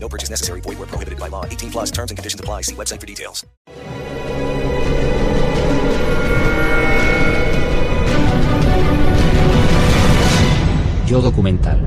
[0.00, 0.60] No purchase necessary.
[0.62, 1.44] Void where prohibited by law.
[1.44, 2.62] 18 plus terms and conditions apply.
[2.62, 3.44] See website for details.
[11.08, 11.80] Yo documental.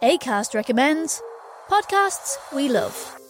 [0.00, 1.20] ACAST recommends
[1.68, 2.94] podcasts we love.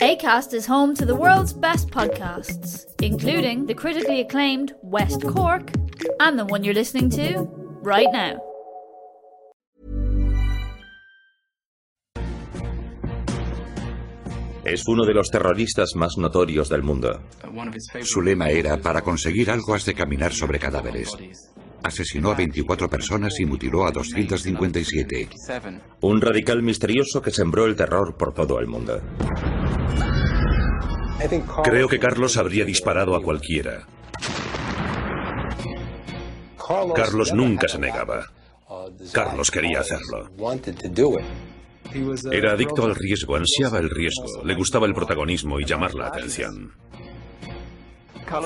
[0.00, 5.72] ACAST is home to the world's best podcasts, including the critically acclaimed West Cork
[6.20, 7.48] and the one you're listening to
[7.82, 8.38] right now.
[14.64, 17.22] Es uno de los terroristas más notorios del mundo.
[18.02, 21.16] Su lema era, para conseguir algo has de caminar sobre cadáveres.
[21.82, 25.28] Asesinó a 24 personas y mutiló a 257.
[26.02, 29.00] Un radical misterioso que sembró el terror por todo el mundo.
[31.62, 33.86] Creo que Carlos habría disparado a cualquiera.
[36.94, 38.26] Carlos nunca se negaba.
[39.12, 40.30] Carlos quería hacerlo.
[42.30, 46.72] Era adicto al riesgo, ansiaba el riesgo, le gustaba el protagonismo y llamar la atención.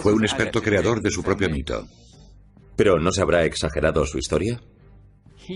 [0.00, 1.86] Fue un experto creador de su propio mito.
[2.76, 4.60] ¿Pero no se habrá exagerado su historia?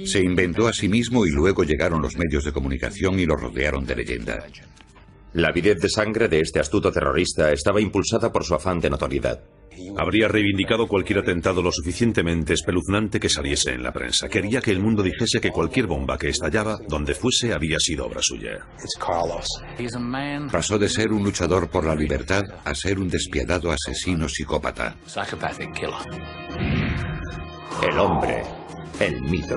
[0.04, 3.86] Se inventó a sí mismo y luego llegaron los medios de comunicación y lo rodearon
[3.86, 4.46] de leyenda.
[5.32, 9.40] La avidez de sangre de este astuto terrorista estaba impulsada por su afán de notoriedad.
[9.96, 14.28] Habría reivindicado cualquier atentado lo suficientemente espeluznante que saliese en la prensa.
[14.28, 18.20] Quería que el mundo dijese que cualquier bomba que estallaba, donde fuese, había sido obra
[18.22, 18.66] suya.
[20.50, 24.96] Pasó de ser un luchador por la libertad a ser un despiadado asesino psicópata.
[27.82, 28.42] El hombre,
[29.00, 29.56] el mito.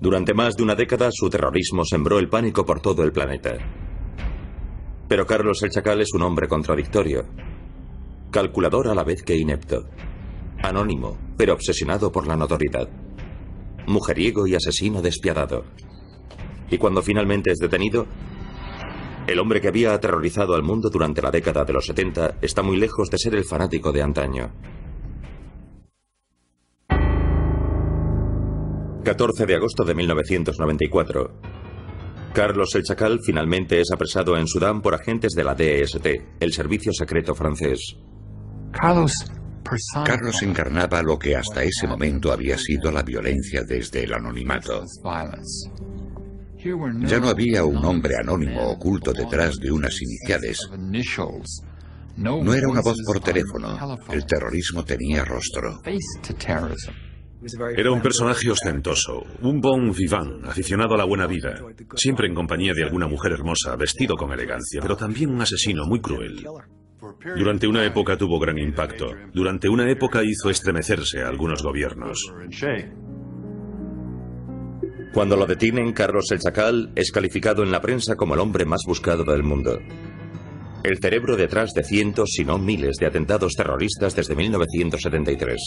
[0.00, 3.56] Durante más de una década su terrorismo sembró el pánico por todo el planeta.
[5.12, 7.26] Pero Carlos el Chacal es un hombre contradictorio.
[8.30, 9.84] Calculador a la vez que inepto.
[10.62, 12.88] Anónimo, pero obsesionado por la notoriedad.
[13.86, 15.64] Mujeriego y asesino despiadado.
[16.70, 18.06] Y cuando finalmente es detenido,
[19.26, 22.78] el hombre que había aterrorizado al mundo durante la década de los 70 está muy
[22.78, 24.50] lejos de ser el fanático de antaño.
[29.04, 31.51] 14 de agosto de 1994.
[32.32, 36.06] Carlos el Chacal finalmente es apresado en Sudán por agentes de la DST,
[36.40, 37.96] el servicio secreto francés.
[38.72, 39.12] Carlos,
[40.04, 44.82] Carlos encarnaba lo que hasta ese momento había sido la violencia desde el anonimato.
[47.02, 50.70] Ya no había un hombre anónimo oculto detrás de unas iniciales.
[52.16, 53.98] No era una voz por teléfono.
[54.10, 55.80] El terrorismo tenía rostro.
[57.76, 61.54] Era un personaje ostentoso, un bon vivant, aficionado a la buena vida,
[61.96, 66.00] siempre en compañía de alguna mujer hermosa, vestido con elegancia, pero también un asesino muy
[66.00, 66.46] cruel.
[67.36, 69.10] Durante una época tuvo gran impacto.
[69.32, 72.32] Durante una época hizo estremecerse a algunos gobiernos.
[75.12, 78.82] Cuando lo detienen, Carlos el Chacal es calificado en la prensa como el hombre más
[78.86, 79.78] buscado del mundo.
[80.84, 85.60] El cerebro detrás de cientos, si no miles, de atentados terroristas desde 1973.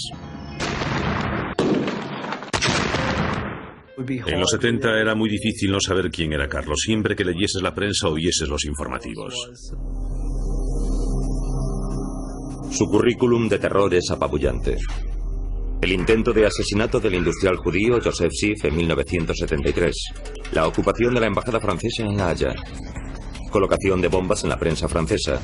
[3.97, 7.73] En los 70 era muy difícil no saber quién era Carlos, siempre que leyeses la
[7.73, 9.33] prensa o oyes los informativos.
[12.71, 14.77] Su currículum de terror es apabullante.
[15.81, 19.95] El intento de asesinato del industrial judío Joseph Schiff en 1973.
[20.51, 22.53] La ocupación de la embajada francesa en La Haya.
[23.49, 25.39] Colocación de bombas en la prensa francesa.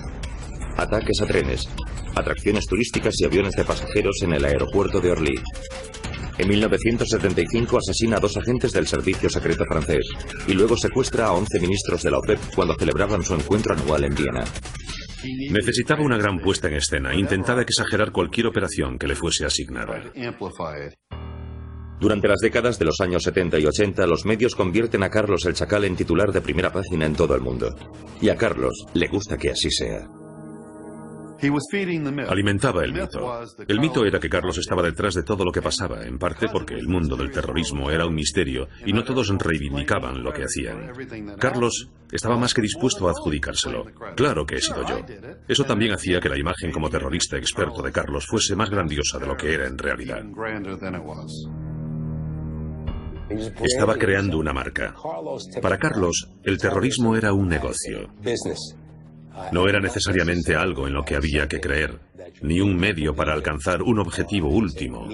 [0.75, 1.69] Ataques a trenes.
[2.15, 5.36] Atracciones turísticas y aviones de pasajeros en el aeropuerto de Orly.
[6.42, 10.10] En 1975 asesina a dos agentes del servicio secreto francés
[10.48, 14.16] y luego secuestra a 11 ministros de la OPEP cuando celebraban su encuentro anual en
[14.16, 14.44] Viena.
[15.52, 17.14] Necesitaba una gran puesta en escena.
[17.14, 20.02] Intentaba exagerar cualquier operación que le fuese asignada.
[22.00, 25.54] Durante las décadas de los años 70 y 80, los medios convierten a Carlos el
[25.54, 27.76] Chacal en titular de primera página en todo el mundo.
[28.20, 30.08] Y a Carlos le gusta que así sea.
[32.30, 33.42] Alimentaba el mito.
[33.68, 36.76] El mito era que Carlos estaba detrás de todo lo que pasaba, en parte porque
[36.76, 40.92] el mundo del terrorismo era un misterio y no todos reivindicaban lo que hacían.
[41.40, 43.86] Carlos estaba más que dispuesto a adjudicárselo.
[44.16, 45.00] Claro que he sido yo.
[45.48, 49.28] Eso también hacía que la imagen como terrorista experto de Carlos fuese más grandiosa de
[49.28, 50.24] lo que era en realidad.
[53.64, 54.94] Estaba creando una marca.
[55.62, 58.10] Para Carlos, el terrorismo era un negocio.
[59.51, 62.00] No era necesariamente algo en lo que había que creer,
[62.42, 65.07] ni un medio para alcanzar un objetivo último.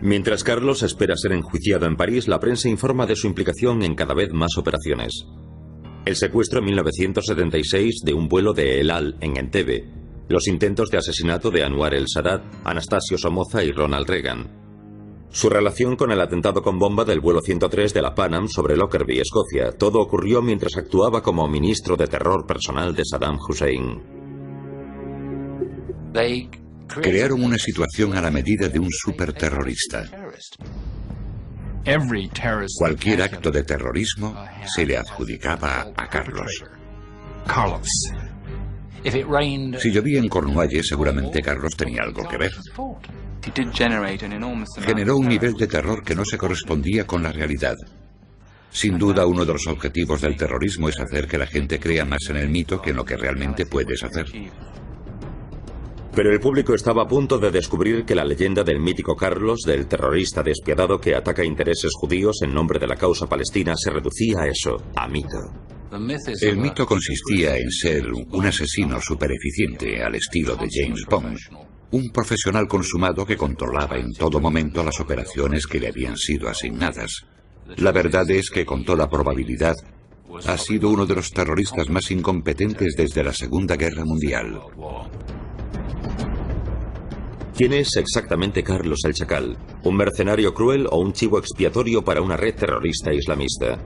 [0.00, 4.14] Mientras Carlos espera ser enjuiciado en París, la prensa informa de su implicación en cada
[4.14, 5.26] vez más operaciones.
[6.04, 9.84] El secuestro en 1976 de un vuelo de El Al en Entebbe,
[10.28, 14.67] los intentos de asesinato de Anwar el Sadat, Anastasio Somoza y Ronald Reagan,
[15.30, 19.20] su relación con el atentado con bomba del vuelo 103 de la Panam sobre Lockerbie,
[19.20, 19.72] Escocia.
[19.72, 24.02] Todo ocurrió mientras actuaba como ministro de terror personal de Saddam Hussein.
[26.88, 30.08] Crearon una situación a la medida de un superterrorista.
[32.78, 34.34] Cualquier acto de terrorismo
[34.74, 36.64] se le adjudicaba a Carlos.
[39.78, 42.52] Si llovía en Cornualles, seguramente Carlos tenía algo que ver.
[44.80, 47.76] Generó un nivel de terror que no se correspondía con la realidad.
[48.70, 52.28] Sin duda, uno de los objetivos del terrorismo es hacer que la gente crea más
[52.28, 54.26] en el mito que en lo que realmente puedes hacer.
[56.14, 59.86] Pero el público estaba a punto de descubrir que la leyenda del mítico Carlos, del
[59.86, 64.48] terrorista despiadado que ataca intereses judíos en nombre de la causa palestina, se reducía a
[64.48, 65.38] eso, a mito.
[66.40, 71.38] El mito consistía en ser un asesino supereficiente al estilo de James Bond,
[71.90, 77.24] un profesional consumado que controlaba en todo momento las operaciones que le habían sido asignadas.
[77.76, 79.74] La verdad es que con toda probabilidad
[80.46, 84.60] ha sido uno de los terroristas más incompetentes desde la Segunda Guerra Mundial.
[87.56, 89.56] ¿Quién es exactamente Carlos el Chacal?
[89.82, 93.78] ¿Un mercenario cruel o un chivo expiatorio para una red terrorista islamista?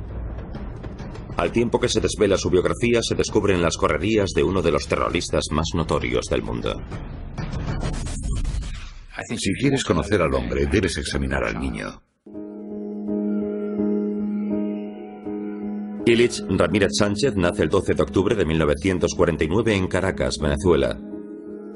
[1.37, 4.87] Al tiempo que se desvela su biografía, se descubren las correrías de uno de los
[4.87, 6.81] terroristas más notorios del mundo.
[9.37, 12.03] Si quieres conocer al hombre, debes examinar al niño.
[16.05, 20.99] Illich Ramírez Sánchez nace el 12 de octubre de 1949 en Caracas, Venezuela,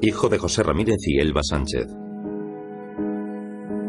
[0.01, 1.87] hijo de José Ramírez y Elba Sánchez.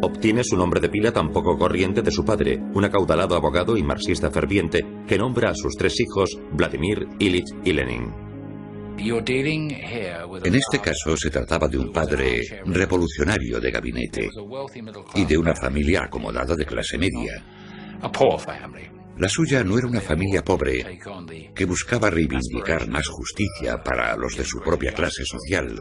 [0.00, 3.82] Obtiene su nombre de pila tan poco corriente de su padre, un acaudalado abogado y
[3.82, 8.14] marxista ferviente, que nombra a sus tres hijos Vladimir, Illich y Lenin.
[8.98, 14.28] En este caso se trataba de un padre revolucionario de gabinete
[15.14, 17.44] y de una familia acomodada de clase media.
[19.18, 21.00] La suya no era una familia pobre
[21.54, 25.80] que buscaba reivindicar más justicia para los de su propia clase social.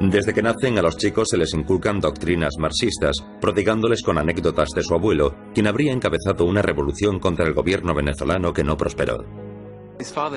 [0.00, 4.82] Desde que nacen a los chicos se les inculcan doctrinas marxistas, prodigándoles con anécdotas de
[4.82, 9.18] su abuelo, quien habría encabezado una revolución contra el gobierno venezolano que no prosperó.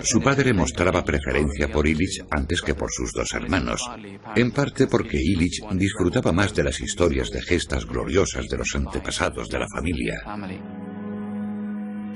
[0.03, 3.89] Su padre mostraba preferencia por Illich antes que por sus dos hermanos,
[4.35, 9.47] en parte porque Illich disfrutaba más de las historias de gestas gloriosas de los antepasados
[9.47, 10.15] de la familia.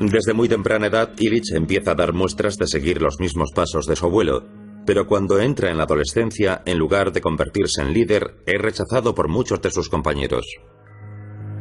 [0.02, 3.96] Desde muy temprana edad, Illich empieza a dar muestras de seguir los mismos pasos de
[3.96, 8.60] su abuelo, pero cuando entra en la adolescencia, en lugar de convertirse en líder, es
[8.60, 10.46] rechazado por muchos de sus compañeros.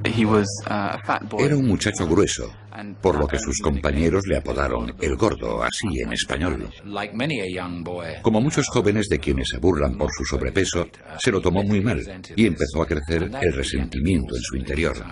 [0.05, 2.55] Era un muchacho grueso,
[3.03, 6.71] por lo que sus compañeros le apodaron el gordo, así en español.
[8.23, 10.87] Como muchos jóvenes de quienes se burlan por su sobrepeso,
[11.19, 12.01] se lo tomó muy mal
[12.37, 15.05] y empezó a crecer el resentimiento en su interior.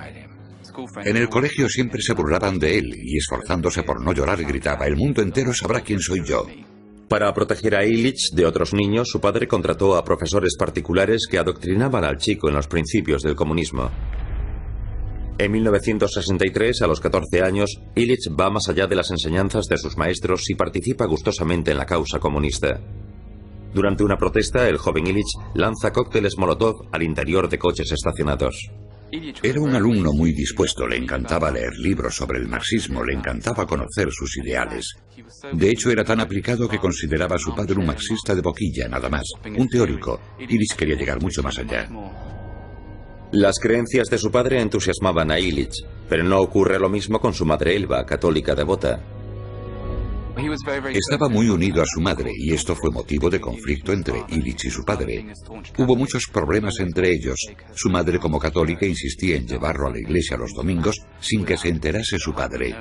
[1.05, 4.97] En el colegio siempre se burlaban de él y esforzándose por no llorar gritaba, el
[4.97, 6.47] mundo entero sabrá quién soy yo.
[7.15, 12.03] Para proteger a Illich de otros niños, su padre contrató a profesores particulares que adoctrinaban
[12.03, 13.89] al chico en los principios del comunismo.
[15.39, 19.97] En 1963, a los 14 años, Illich va más allá de las enseñanzas de sus
[19.97, 22.81] maestros y participa gustosamente en la causa comunista.
[23.73, 28.73] Durante una protesta, el joven Illich lanza cócteles Molotov al interior de coches estacionados.
[29.43, 34.11] Era un alumno muy dispuesto, le encantaba leer libros sobre el marxismo, le encantaba conocer
[34.11, 34.95] sus ideales.
[35.53, 39.09] De hecho, era tan aplicado que consideraba a su padre un marxista de boquilla, nada
[39.09, 39.25] más,
[39.57, 40.21] un teórico.
[40.39, 41.89] Illich quería llegar mucho más allá.
[43.33, 47.45] Las creencias de su padre entusiasmaban a Illich, pero no ocurre lo mismo con su
[47.45, 49.01] madre Elba, católica devota.
[50.37, 54.71] Estaba muy unido a su madre y esto fue motivo de conflicto entre Illich y
[54.71, 55.27] su padre.
[55.79, 57.37] Hubo muchos problemas entre ellos.
[57.75, 61.69] Su madre como católica insistía en llevarlo a la iglesia los domingos sin que se
[61.69, 62.75] enterase su padre.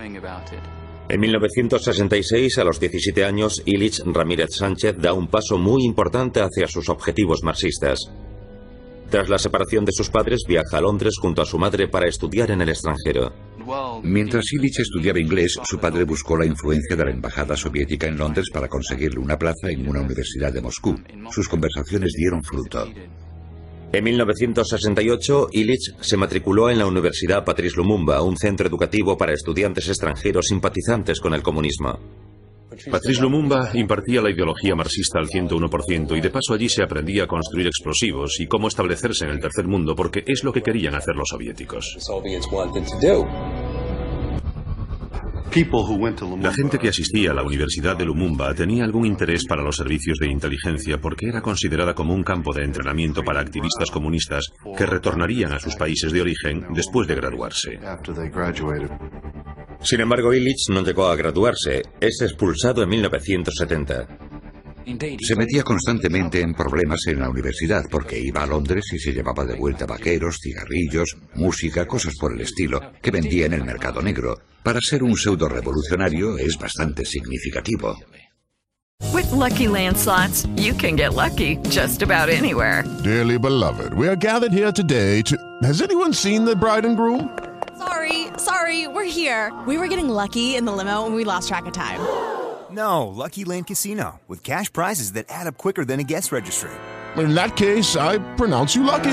[1.10, 6.68] En 1966, a los 17 años, Illich Ramírez Sánchez da un paso muy importante hacia
[6.68, 8.00] sus objetivos marxistas.
[9.10, 12.50] Tras la separación de sus padres, viaja a Londres junto a su madre para estudiar
[12.50, 13.32] en el extranjero.
[14.04, 18.50] Mientras Illich estudiaba inglés, su padre buscó la influencia de la embajada soviética en Londres
[18.52, 20.96] para conseguirle una plaza en una universidad de Moscú.
[21.32, 22.88] Sus conversaciones dieron fruto.
[23.92, 29.88] En 1968, Illich se matriculó en la Universidad Patrice Lumumba, un centro educativo para estudiantes
[29.88, 32.00] extranjeros simpatizantes con el comunismo.
[32.90, 37.28] Patrice Lumumba impartía la ideología marxista al 101% y de paso allí se aprendía a
[37.28, 41.16] construir explosivos y cómo establecerse en el tercer mundo porque es lo que querían hacer
[41.16, 41.98] los soviéticos.
[46.42, 50.18] La gente que asistía a la Universidad de Lumumba tenía algún interés para los servicios
[50.18, 55.54] de inteligencia porque era considerada como un campo de entrenamiento para activistas comunistas que retornarían
[55.54, 57.80] a sus países de origen después de graduarse.
[59.82, 61.84] Sin embargo, Illich no llegó a graduarse.
[62.00, 64.08] Es expulsado en 1970.
[65.22, 69.46] Se metía constantemente en problemas en la universidad porque iba a Londres y se llevaba
[69.46, 74.36] de vuelta vaqueros, cigarrillos, música, cosas por el estilo, que vendía en el mercado negro.
[74.64, 77.98] Para ser un pseudo revolucionario es bastante significativo.
[79.12, 82.84] With lucky landslots, you can get lucky just about anywhere.
[83.04, 85.38] Dearly beloved, we are gathered here today to.
[85.64, 87.38] Has anyone seen the bride and groom?
[87.78, 89.52] Sorry, sorry, we're here.
[89.68, 92.00] We were getting lucky in the limo and we lost track of time.
[92.72, 96.72] No, Lucky Land Casino, with cash prizes that add up quicker than a guest registry.
[97.18, 99.12] In that case, I pronounce you lucky.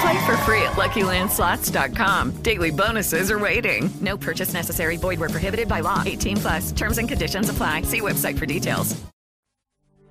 [0.00, 2.42] Play for free at LuckyLandSlots.com.
[2.42, 3.90] Daily bonuses are waiting.
[4.00, 4.96] No purchase necessary.
[4.96, 6.02] Void where prohibited by law.
[6.06, 6.72] 18 plus.
[6.72, 7.82] Terms and conditions apply.
[7.82, 8.96] See website for details.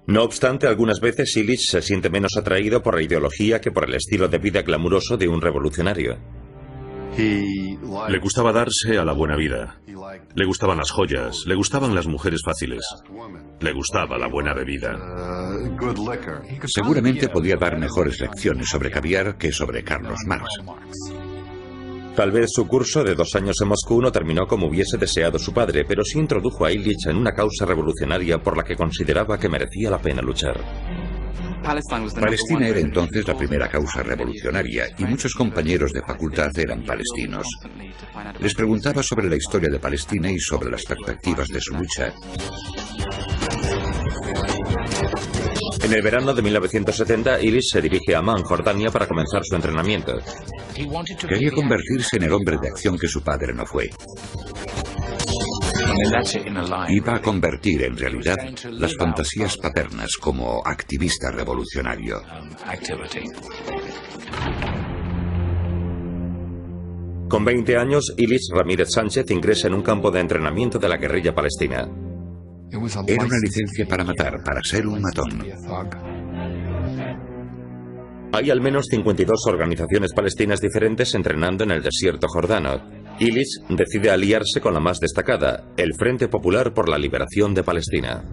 [0.08, 3.94] No obstante, algunas veces Illich se siente menos atraído por la ideología que por el
[3.94, 6.18] estilo de vida glamuroso de un revolucionario.
[7.16, 9.80] Le gustaba darse a la buena vida.
[10.34, 12.84] Le gustaban las joyas, le gustaban las mujeres fáciles.
[13.62, 14.98] Le gustaba la buena bebida.
[16.66, 20.48] Seguramente podía dar mejores lecciones sobre caviar que sobre Carlos Marx.
[22.16, 25.54] Tal vez su curso de dos años en Moscú no terminó como hubiese deseado su
[25.54, 29.48] padre, pero sí introdujo a Illich en una causa revolucionaria por la que consideraba que
[29.48, 30.60] merecía la pena luchar.
[31.62, 37.48] Palestina era entonces la primera causa revolucionaria y muchos compañeros de facultad eran palestinos.
[38.40, 42.14] Les preguntaba sobre la historia de Palestina y sobre las perspectivas de su lucha.
[45.84, 50.20] En el verano de 1970, Iris se dirige a Amman, Jordania, para comenzar su entrenamiento.
[51.28, 53.90] Quería convertirse en el hombre de acción que su padre no fue.
[56.90, 58.38] Iba a convertir en realidad
[58.72, 62.22] las fantasías paternas como activista revolucionario.
[67.30, 71.34] Con 20 años, Ilis Ramírez Sánchez ingresa en un campo de entrenamiento de la guerrilla
[71.34, 71.88] palestina.
[73.08, 75.44] Era una licencia para matar, para ser un matón.
[78.32, 82.99] Hay al menos 52 organizaciones palestinas diferentes entrenando en el desierto jordano.
[83.20, 88.24] Illich decide aliarse con la más destacada, el Frente Popular por la Liberación de Palestina.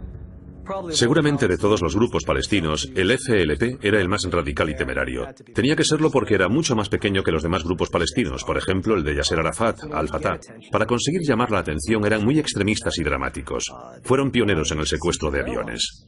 [0.91, 5.27] Seguramente de todos los grupos palestinos, el FLP era el más radical y temerario.
[5.55, 8.95] Tenía que serlo porque era mucho más pequeño que los demás grupos palestinos, por ejemplo
[8.95, 10.39] el de Yasser Arafat, Al-Fatah.
[10.71, 13.73] Para conseguir llamar la atención eran muy extremistas y dramáticos.
[14.03, 16.07] Fueron pioneros en el secuestro de aviones.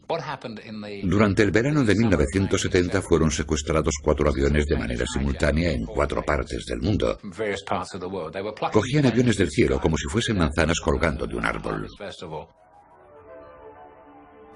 [1.04, 6.64] Durante el verano de 1970 fueron secuestrados cuatro aviones de manera simultánea en cuatro partes
[6.66, 7.18] del mundo.
[8.72, 11.86] Cogían aviones del cielo como si fuesen manzanas colgando de un árbol.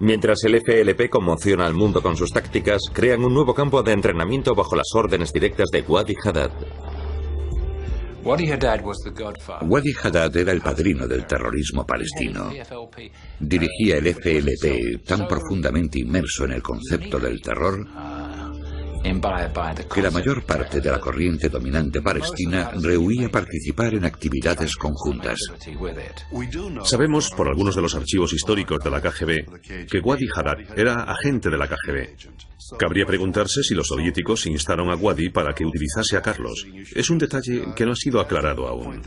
[0.02, 4.52] Mientras el FLP conmociona al mundo con sus tácticas, crean un nuevo campo de entrenamiento
[4.52, 6.50] bajo las órdenes directas de Wadi Haddad.
[8.24, 12.50] Wadi Haddad era el padrino del terrorismo palestino.
[13.38, 17.86] Dirigía el FLP tan profundamente inmerso en el concepto del terror
[19.92, 25.38] que la mayor parte de la corriente dominante palestina rehuía participar en actividades conjuntas.
[26.84, 31.50] Sabemos por algunos de los archivos históricos de la KGB que Wadi Haddad era agente
[31.50, 32.16] de la KGB.
[32.78, 36.66] Cabría preguntarse si los soviéticos instaron a Wadi para que utilizase a Carlos.
[36.94, 39.02] Es un detalle que no ha sido aclarado aún.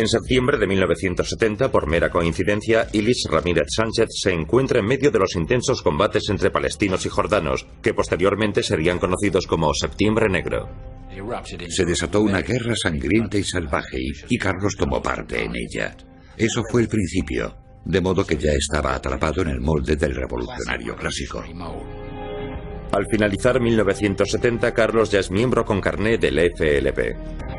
[0.00, 5.18] En septiembre de 1970, por mera coincidencia, Ilis Ramírez Sánchez se encuentra en medio de
[5.18, 10.70] los intensos combates entre palestinos y jordanos, que posteriormente serían conocidos como Septiembre Negro.
[11.68, 13.98] Se desató una guerra sangrienta y salvaje
[14.30, 15.94] y Carlos tomó parte en ella.
[16.34, 17.54] Eso fue el principio,
[17.84, 21.44] de modo que ya estaba atrapado en el molde del revolucionario clásico.
[22.90, 27.50] Al finalizar 1970, Carlos ya es miembro con carné del FLP.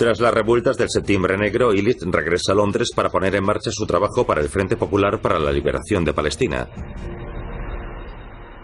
[0.00, 3.84] Tras las revueltas del Septiembre Negro, Illich regresa a Londres para poner en marcha su
[3.84, 6.70] trabajo para el Frente Popular para la Liberación de Palestina.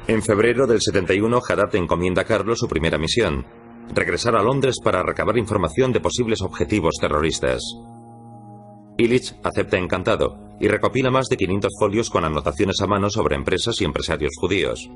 [0.07, 3.45] En febrero del 71, Haddad encomienda a Carlos su primera misión,
[3.95, 7.61] regresar a Londres para recabar información de posibles objetivos terroristas.
[8.97, 13.79] Illich acepta encantado y recopila más de 500 folios con anotaciones a mano sobre empresas
[13.83, 14.89] y empresarios judíos.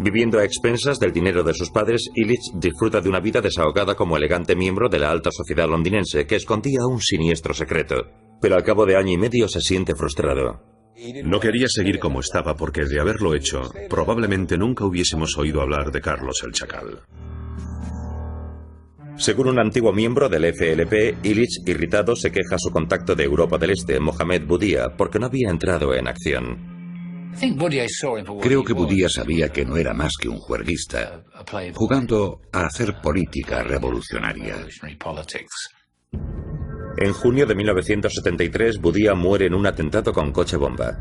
[0.00, 4.16] Viviendo a expensas del dinero de sus padres, Illich disfruta de una vida desahogada como
[4.16, 8.06] elegante miembro de la alta sociedad londinense que escondía un siniestro secreto.
[8.40, 10.62] Pero al cabo de año y medio se siente frustrado.
[11.24, 16.00] No quería seguir como estaba porque de haberlo hecho, probablemente nunca hubiésemos oído hablar de
[16.00, 17.00] Carlos el Chacal.
[19.16, 23.58] Según un antiguo miembro del FLP, Illich, irritado, se queja a su contacto de Europa
[23.58, 26.77] del Este, Mohamed Boudia, porque no había entrado en acción.
[28.40, 31.24] Creo que Budía sabía que no era más que un juerguista,
[31.74, 34.56] jugando a hacer política revolucionaria.
[37.00, 40.98] En junio de 1973, Budía muere en un atentado con coche bomba.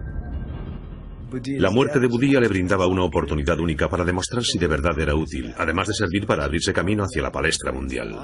[1.57, 5.15] La muerte de Budía le brindaba una oportunidad única para demostrar si de verdad era
[5.15, 8.15] útil, además de servir para abrirse camino hacia la palestra mundial.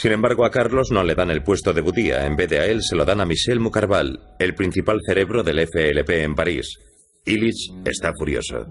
[0.00, 2.64] Sin embargo, a Carlos no le dan el puesto de Budía, en vez de a
[2.64, 6.78] él se lo dan a Michel Mucarval, el principal cerebro del FLP en París.
[7.26, 8.64] Illich está furioso.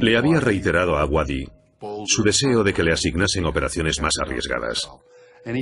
[0.00, 1.46] Le había reiterado a Wadi
[2.06, 4.90] su deseo de que le asignasen operaciones más arriesgadas.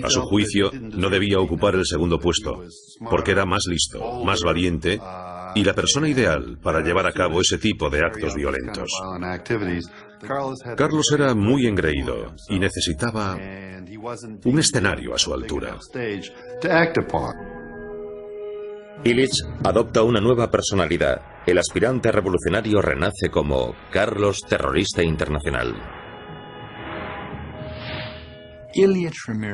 [0.02, 2.62] A su juicio, no debía ocupar el segundo puesto,
[3.10, 4.98] porque era más listo, más valiente
[5.54, 8.90] y la persona ideal para llevar a cabo ese tipo de actos violentos.
[10.76, 13.36] Carlos era muy engreído y necesitaba
[14.44, 15.78] un escenario a su altura.
[19.04, 21.20] Illich adopta una nueva personalidad.
[21.46, 25.74] El aspirante revolucionario renace como Carlos Terrorista Internacional.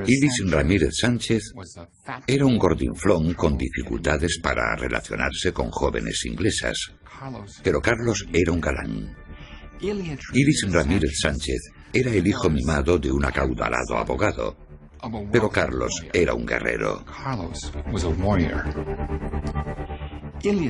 [0.07, 1.53] Illich Ramírez Sánchez
[2.27, 6.93] era un gordinflón con dificultades para relacionarse con jóvenes inglesas,
[7.63, 9.22] pero Carlos era un galán.
[10.33, 11.61] Iris Ramírez Sánchez
[11.93, 14.57] era el hijo mimado de un acaudalado abogado,
[15.33, 17.05] pero Carlos era un guerrero.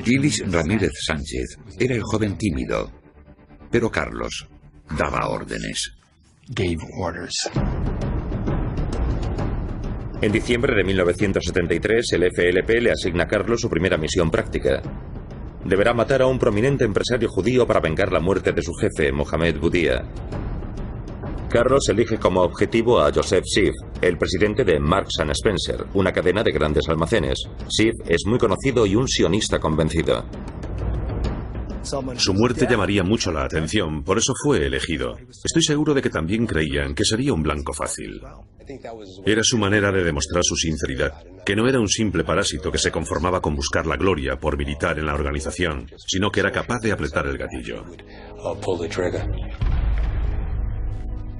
[0.05, 2.91] Iris Ramírez Sánchez era el joven tímido,
[3.69, 4.47] pero Carlos
[4.97, 5.91] daba órdenes.
[10.21, 14.81] En diciembre de 1973, el FLP le asigna a Carlos su primera misión práctica.
[15.65, 19.59] Deberá matar a un prominente empresario judío para vengar la muerte de su jefe, Mohamed
[19.59, 20.03] Boudia.
[21.49, 26.51] Carlos elige como objetivo a Joseph Schiff, el presidente de Marks Spencer, una cadena de
[26.51, 27.47] grandes almacenes.
[27.69, 30.25] Schiff es muy conocido y un sionista convencido.
[31.83, 35.17] Su muerte llamaría mucho la atención, por eso fue elegido.
[35.43, 38.21] Estoy seguro de que también creían que sería un blanco fácil.
[39.25, 41.13] Era su manera de demostrar su sinceridad,
[41.45, 44.97] que no era un simple parásito que se conformaba con buscar la gloria por militar
[44.97, 47.83] en la organización, sino que era capaz de apretar el gatillo.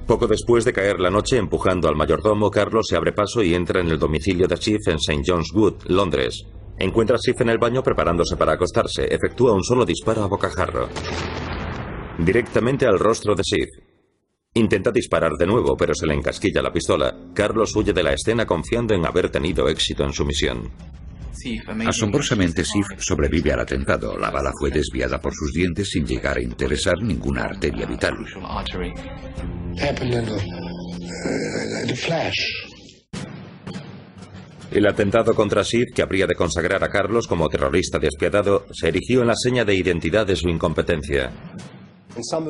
[0.06, 3.80] Poco después de caer la noche empujando al mayordomo, Carlos se abre paso y entra
[3.80, 5.22] en el domicilio de Chief en St.
[5.26, 6.44] John's Wood, Londres.
[6.78, 9.04] Encuentra a Sif en el baño preparándose para acostarse.
[9.04, 10.88] Efectúa un solo disparo a bocajarro.
[12.18, 13.68] Directamente al rostro de Sif.
[14.54, 17.14] Intenta disparar de nuevo, pero se le encasquilla la pistola.
[17.34, 20.70] Carlos huye de la escena confiando en haber tenido éxito en su misión.
[21.86, 24.16] Asombrosamente, Sif sobrevive al atentado.
[24.16, 28.14] La bala fue desviada por sus dientes sin llegar a interesar ninguna arteria vital.
[34.74, 39.20] El atentado contra Sid, que habría de consagrar a Carlos como terrorista despiadado, se erigió
[39.20, 41.30] en la seña de identidad de su incompetencia.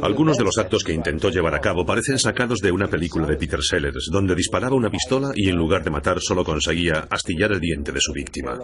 [0.01, 3.37] Algunos de los actos que intentó llevar a cabo parecen sacados de una película de
[3.37, 7.61] Peter Sellers, donde disparaba una pistola y en lugar de matar solo conseguía astillar el
[7.61, 8.59] diente de su víctima.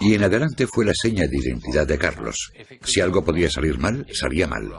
[0.00, 2.50] Y en adelante fue la seña de identidad de Carlos.
[2.82, 4.70] Si algo podía salir mal, salía mal.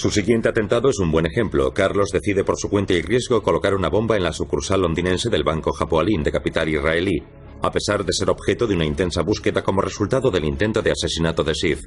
[0.00, 1.74] Su siguiente atentado es un buen ejemplo.
[1.74, 5.44] Carlos decide por su cuenta y riesgo colocar una bomba en la sucursal londinense del
[5.44, 7.22] Banco Japoalín de capital israelí,
[7.60, 11.44] a pesar de ser objeto de una intensa búsqueda como resultado del intento de asesinato
[11.44, 11.82] de Sif.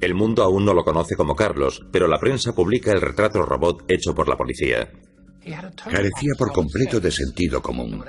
[0.00, 3.82] El mundo aún no lo conoce como Carlos, pero la prensa publica el retrato robot
[3.88, 4.88] hecho por la policía.
[5.84, 8.04] Carecía por completo de sentido común,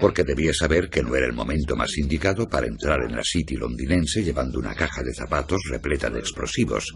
[0.00, 3.56] porque debía saber que no era el momento más indicado para entrar en la City
[3.56, 6.94] londinense llevando una caja de zapatos repleta de explosivos.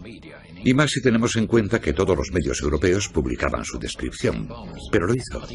[0.63, 4.47] Y más si tenemos en cuenta que todos los medios europeos publicaban su descripción.
[4.91, 5.45] Pero lo hizo.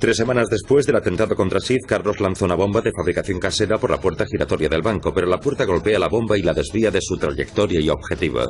[0.00, 3.90] Tres semanas después del atentado contra Sid, Carlos lanzó una bomba de fabricación casera por
[3.90, 7.00] la puerta giratoria del banco, pero la puerta golpea la bomba y la desvía de
[7.00, 8.46] su trayectoria y objetivo.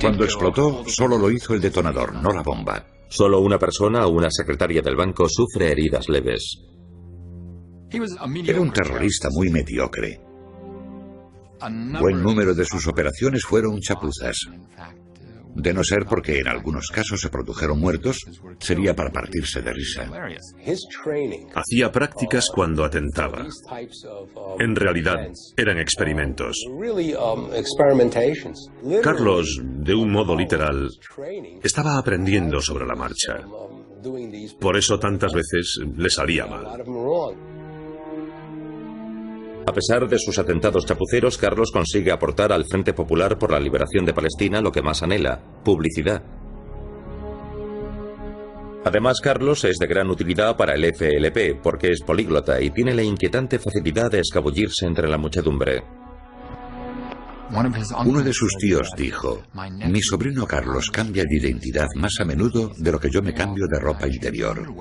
[0.00, 2.84] Cuando explotó, solo lo hizo el detonador, no la bomba.
[3.08, 6.60] Solo una persona o una secretaria del banco sufre heridas leves.
[7.90, 10.20] Era un terrorista muy mediocre.
[12.00, 14.48] Buen número de sus operaciones fueron chapuzas.
[15.54, 18.18] De no ser porque en algunos casos se produjeron muertos,
[18.58, 20.10] sería para partirse de risa.
[21.54, 23.46] Hacía prácticas cuando atentaba.
[24.58, 26.64] En realidad, eran experimentos.
[29.02, 30.88] Carlos, de un modo literal,
[31.62, 33.44] estaba aprendiendo sobre la marcha.
[34.58, 36.82] Por eso tantas veces le salía mal.
[39.70, 44.04] A pesar de sus atentados chapuceros, Carlos consigue aportar al Frente Popular por la Liberación
[44.04, 46.24] de Palestina lo que más anhela, publicidad.
[48.84, 53.04] Además, Carlos es de gran utilidad para el FLP porque es políglota y tiene la
[53.04, 55.99] inquietante facilidad de escabullirse entre la muchedumbre.
[58.04, 59.42] Uno de sus tíos dijo,
[59.88, 63.66] mi sobrino Carlos cambia de identidad más a menudo de lo que yo me cambio
[63.66, 64.72] de ropa interior.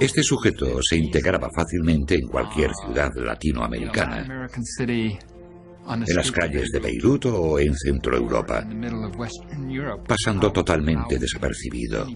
[0.00, 4.48] Este sujeto se integraba fácilmente en cualquier ciudad latinoamericana,
[5.88, 8.66] en las calles de Beirut o en Centro Europa,
[10.06, 12.06] pasando totalmente desapercibido.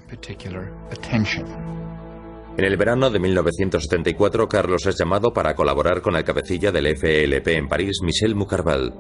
[2.57, 7.49] En el verano de 1974, Carlos es llamado para colaborar con el cabecilla del FLP
[7.49, 8.93] en París, Michel Mucarbal.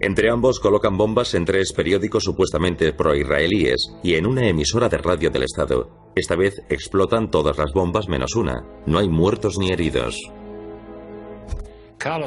[0.00, 5.30] Entre ambos colocan bombas en tres periódicos supuestamente pro-israelíes y en una emisora de radio
[5.30, 6.12] del Estado.
[6.14, 8.62] Esta vez explotan todas las bombas menos una.
[8.86, 10.20] No hay muertos ni heridos.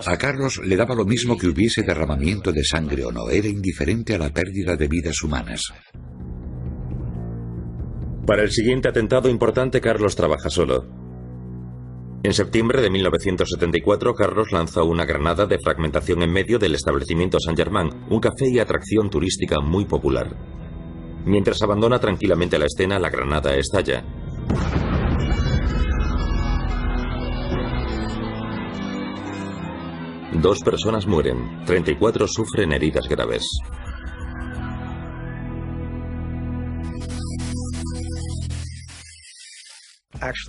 [0.05, 4.13] A Carlos le daba lo mismo que hubiese derramamiento de sangre o no, era indiferente
[4.13, 5.71] a la pérdida de vidas humanas.
[8.25, 10.85] Para el siguiente atentado importante, Carlos trabaja solo.
[12.21, 17.57] En septiembre de 1974, Carlos lanzó una granada de fragmentación en medio del establecimiento Saint
[17.57, 20.35] Germain, un café y atracción turística muy popular.
[21.25, 24.03] Mientras abandona tranquilamente la escena, la granada estalla.
[30.41, 33.45] Dos personas mueren, 34 sufren heridas graves.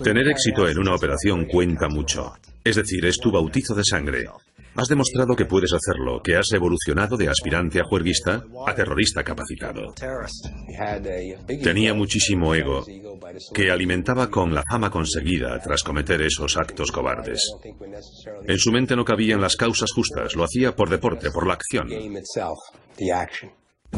[0.03, 2.33] Tener éxito en una operación cuenta mucho.
[2.63, 4.25] Es decir, es tu bautizo de sangre.
[4.75, 9.93] Has demostrado que puedes hacerlo, que has evolucionado de aspirante a juerguista a terrorista capacitado.
[11.61, 12.85] Tenía muchísimo ego,
[13.53, 17.41] que alimentaba con la fama conseguida tras cometer esos actos cobardes.
[18.47, 21.89] En su mente no cabían las causas justas, lo hacía por deporte, por la acción.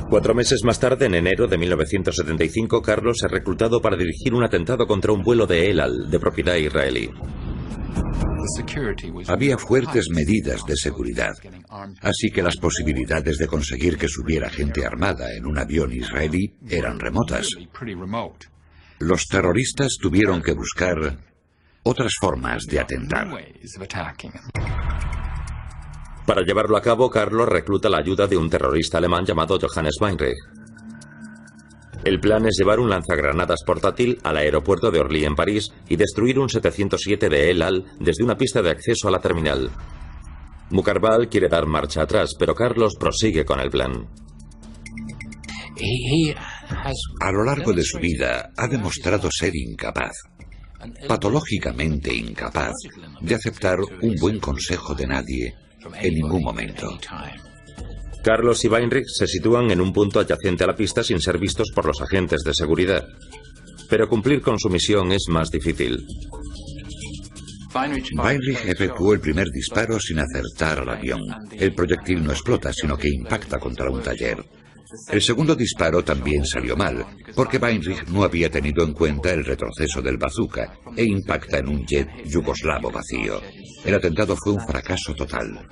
[0.10, 4.86] Cuatro meses más tarde, en enero de 1975, Carlos es reclutado para dirigir un atentado
[4.88, 7.10] contra un vuelo de El Al, de propiedad israelí.
[9.28, 11.34] Había fuertes medidas de seguridad,
[12.02, 17.00] así que las posibilidades de conseguir que subiera gente armada en un avión israelí eran
[17.00, 17.48] remotas.
[19.00, 21.18] Los terroristas tuvieron que buscar
[21.84, 23.28] otras formas de atentar.
[26.26, 30.38] Para llevarlo a cabo, Carlos recluta la ayuda de un terrorista alemán llamado Johannes Weinreich.
[32.06, 36.40] El plan es llevar un lanzagranadas portátil al aeropuerto de Orly en París y destruir
[36.40, 39.70] un 707 de El Al desde una pista de acceso a la terminal.
[40.70, 44.08] Mukarbal quiere dar marcha atrás, pero Carlos prosigue con el plan.
[47.20, 50.12] A lo largo de su vida ha demostrado ser incapaz,
[51.08, 52.74] patológicamente incapaz,
[53.20, 55.63] de aceptar un buen consejo de nadie
[56.00, 56.98] en ningún momento.
[58.24, 61.72] Carlos y Weinrich se sitúan en un punto adyacente a la pista sin ser vistos
[61.76, 63.06] por los agentes de seguridad.
[63.90, 66.06] Pero cumplir con su misión es más difícil.
[68.16, 71.22] Weinrich efectuó el primer disparo sin acertar al avión.
[71.52, 74.44] El proyectil no explota, sino que impacta contra un taller.
[75.10, 80.02] El segundo disparo también salió mal, porque Weinrich no había tenido en cuenta el retroceso
[80.02, 83.42] del bazooka e impacta en un jet yugoslavo vacío.
[83.84, 85.68] El atentado fue un fracaso total.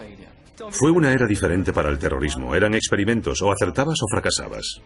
[0.70, 2.56] Fue una era diferente para el terrorismo.
[2.56, 4.82] Eran experimentos, o acertabas o fracasabas.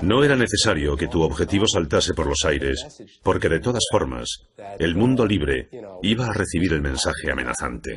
[0.00, 4.94] No era necesario que tu objetivo saltase por los aires, porque de todas formas, el
[4.96, 5.68] mundo libre
[6.02, 7.96] iba a recibir el mensaje amenazante.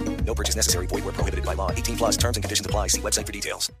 [0.25, 0.87] No purchase necessary.
[0.87, 1.71] Void where prohibited by law.
[1.71, 2.87] 18 plus terms and conditions apply.
[2.87, 3.71] See website for details.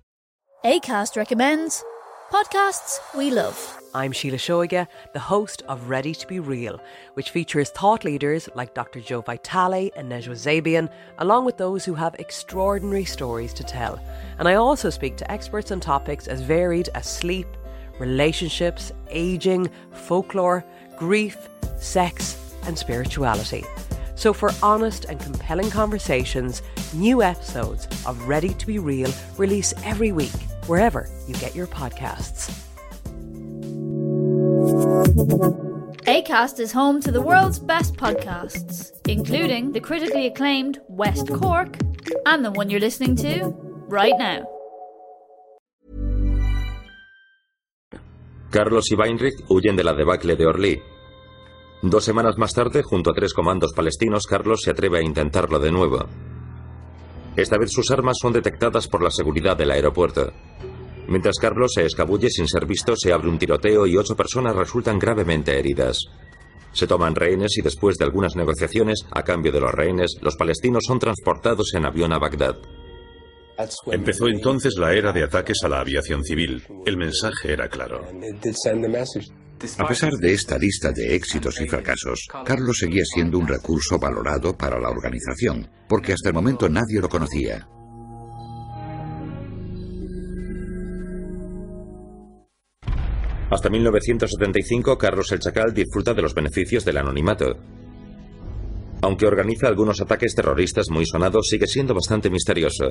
[0.63, 1.83] ACAST recommends
[2.31, 3.79] podcasts we love.
[3.93, 6.79] I'm Sheila Shoiga, the host of Ready to Be Real,
[7.15, 9.01] which features thought leaders like Dr.
[9.01, 13.99] Joe Vitale and Nejwa Zabian, along with those who have extraordinary stories to tell.
[14.39, 17.47] And I also speak to experts on topics as varied as sleep,
[17.99, 20.63] relationships, aging, folklore,
[20.95, 23.65] grief, sex, and spirituality.
[24.21, 26.61] So, for honest and compelling conversations,
[26.93, 32.51] new episodes of Ready to Be Real release every week, wherever you get your podcasts.
[36.05, 41.79] ACAST is home to the world's best podcasts, including the critically acclaimed West Cork
[42.27, 43.55] and the one you're listening to
[43.89, 44.45] right now.
[48.51, 50.79] Carlos y Weinrich huyen de la debacle de Orly.
[51.81, 55.71] Dos semanas más tarde, junto a tres comandos palestinos, Carlos se atreve a intentarlo de
[55.71, 56.05] nuevo.
[57.35, 60.31] Esta vez sus armas son detectadas por la seguridad del aeropuerto.
[61.07, 64.99] Mientras Carlos se escabulle sin ser visto, se abre un tiroteo y ocho personas resultan
[64.99, 65.97] gravemente heridas.
[66.71, 70.83] Se toman rehenes y después de algunas negociaciones, a cambio de los rehenes, los palestinos
[70.85, 72.57] son transportados en avión a Bagdad.
[73.91, 76.63] Empezó entonces la era de ataques a la aviación civil.
[76.85, 78.05] El mensaje era claro.
[79.77, 84.57] A pesar de esta lista de éxitos y fracasos, Carlos seguía siendo un recurso valorado
[84.57, 87.67] para la organización, porque hasta el momento nadie lo conocía.
[93.51, 97.57] Hasta 1975, Carlos el Chacal disfruta de los beneficios del anonimato.
[99.01, 102.89] Aunque organiza algunos ataques terroristas muy sonados, sigue siendo bastante misterioso.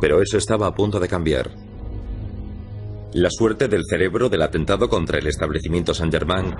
[0.00, 1.69] Pero eso estaba a punto de cambiar.
[3.12, 6.54] La suerte del cerebro del atentado contra el establecimiento Saint-Germain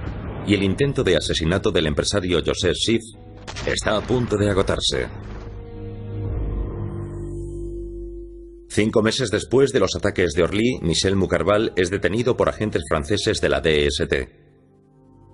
[0.49, 3.03] y el intento de asesinato del empresario Joseph Schiff
[3.69, 5.07] está a punto de agotarse.
[8.69, 13.41] Cinco meses después de los ataques de Orly, Michel Mucarval es detenido por agentes franceses
[13.41, 14.15] de la DST.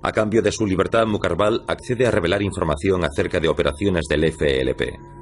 [0.03, 5.16] A cambio de su libertad, Mucarval accede a revelar información acerca de operaciones del FLP.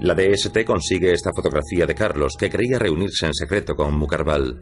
[0.00, 4.60] La DST consigue esta fotografía de Carlos, que creía reunirse en secreto con Mucarval.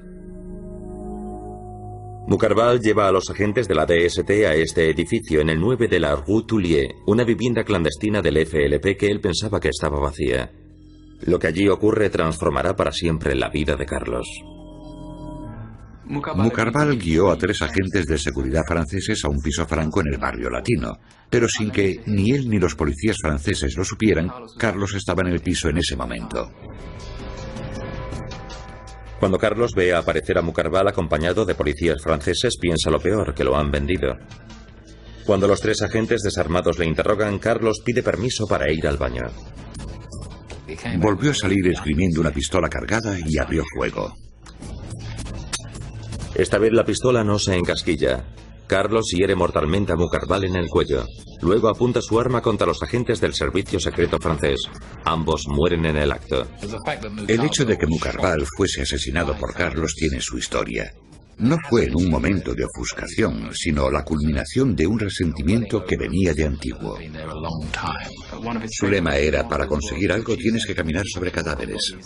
[2.27, 6.01] Mucarval lleva a los agentes de la DST a este edificio en el 9 de
[6.01, 10.53] la Rue Toulier, una vivienda clandestina del FLP que él pensaba que estaba vacía.
[11.27, 14.27] Lo que allí ocurre transformará para siempre la vida de Carlos.
[16.07, 20.51] Mucarval guió a tres agentes de seguridad franceses a un piso franco en el barrio
[20.51, 20.99] latino,
[21.31, 25.41] pero sin que ni él ni los policías franceses lo supieran, Carlos estaba en el
[25.41, 26.51] piso en ese momento.
[29.19, 33.57] Cuando Carlos ve aparecer a Mucarval acompañado de policías franceses, piensa lo peor, que lo
[33.57, 34.19] han vendido.
[35.25, 39.25] Cuando los tres agentes desarmados le interrogan, Carlos pide permiso para ir al baño.
[40.99, 44.13] Volvió a salir esgrimiendo una pistola cargada y abrió fuego.
[46.35, 48.25] Esta vez la pistola no se encasquilla.
[48.67, 51.05] Carlos hiere mortalmente a Mucarval en el cuello.
[51.43, 54.63] Luego apunta su arma contra los agentes del servicio secreto francés.
[55.05, 56.47] Ambos mueren en el acto.
[57.29, 60.91] El hecho de que Mucarval fuese asesinado por Carlos tiene su historia.
[61.39, 66.33] No fue en un momento de ofuscación, sino la culminación de un resentimiento que venía
[66.33, 66.99] de antiguo.
[68.71, 71.97] Su lema era, para conseguir algo tienes que caminar sobre cadáveres.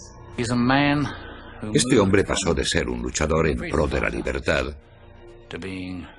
[1.73, 4.75] Este hombre pasó de ser un luchador en pro de la libertad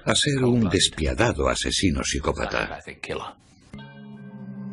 [0.05, 2.79] a ser un despiadado asesino psicópata.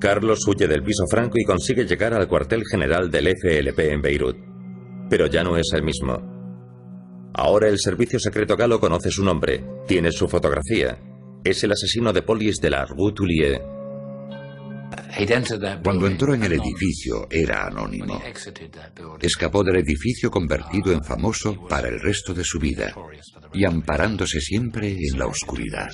[0.01, 4.37] Carlos huye del piso franco y consigue llegar al cuartel general del FLP en Beirut.
[5.11, 7.31] Pero ya no es el mismo.
[7.35, 10.99] Ahora el servicio secreto galo conoce su nombre, tiene su fotografía.
[11.45, 13.13] Es el asesino de polis de la Rue
[15.83, 18.21] Cuando entró en el edificio era anónimo.
[19.21, 22.95] Escapó del edificio convertido en famoso para el resto de su vida
[23.53, 25.91] y amparándose siempre en la oscuridad.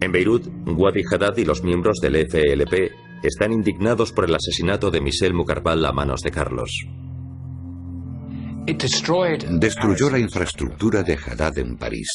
[0.00, 2.90] En Beirut, Wadi Haddad y los miembros del FLP
[3.22, 6.86] están indignados por el asesinato de Michel Mukarbal a manos de Carlos.
[8.64, 12.08] Destruyó la infraestructura de Haddad en París.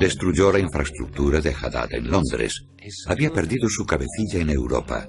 [0.00, 2.66] Destruyó la infraestructura de Haddad en Londres.
[3.06, 5.08] Había perdido su cabecilla en Europa.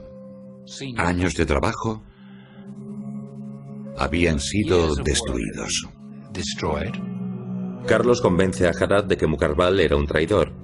[0.98, 2.04] Años de trabajo
[3.98, 5.88] habían sido destruidos.
[7.86, 10.64] Carlos convence a Haddad de que Mukarbal era un traidor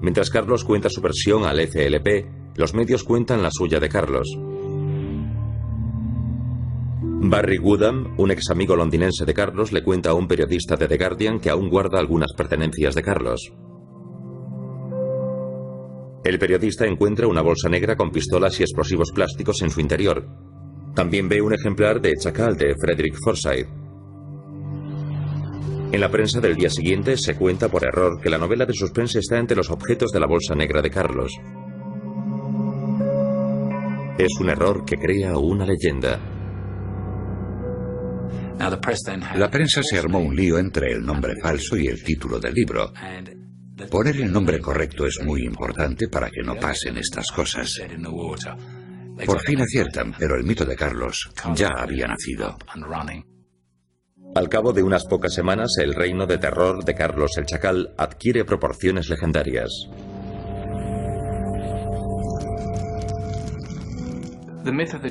[0.00, 4.28] Mientras Carlos cuenta su versión al FLP, los medios cuentan la suya de Carlos.
[7.20, 10.96] Barry Woodham, un ex amigo londinense de Carlos, le cuenta a un periodista de The
[10.96, 13.52] Guardian que aún guarda algunas pertenencias de Carlos.
[16.22, 20.28] El periodista encuentra una bolsa negra con pistolas y explosivos plásticos en su interior.
[20.94, 23.66] También ve un ejemplar de Chacal de Frederick Forsyth.
[25.90, 29.18] En la prensa del día siguiente se cuenta por error que la novela de suspense
[29.18, 31.36] está entre los objetos de la bolsa negra de Carlos.
[34.18, 36.37] Es un error que crea una leyenda.
[39.36, 42.92] La prensa se armó un lío entre el nombre falso y el título del libro.
[43.90, 47.80] Poner el nombre correcto es muy importante para que no pasen estas cosas.
[49.24, 52.56] Por fin aciertan, pero el mito de Carlos ya había nacido.
[54.34, 58.44] Al cabo de unas pocas semanas, el reino de terror de Carlos el Chacal adquiere
[58.44, 59.88] proporciones legendarias.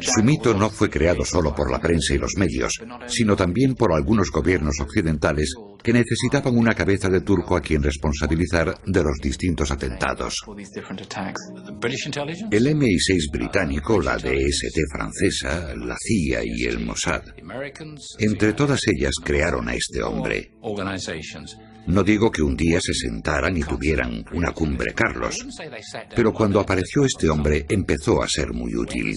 [0.02, 3.94] Su mito no fue creado solo por la prensa y los medios, sino también por
[3.94, 9.72] algunos gobiernos occidentales que necesitaban una cabeza de turco a quien responsabilizar de los distintos
[9.72, 10.44] atentados.
[12.52, 17.22] El MI6 británico, la DST francesa, la CIA y el Mossad,
[18.20, 20.52] entre todas ellas crearon a este hombre.
[21.88, 25.46] No digo que un día se sentaran y tuvieran una cumbre Carlos,
[26.16, 29.16] pero cuando apareció este hombre empezó a ser muy útil.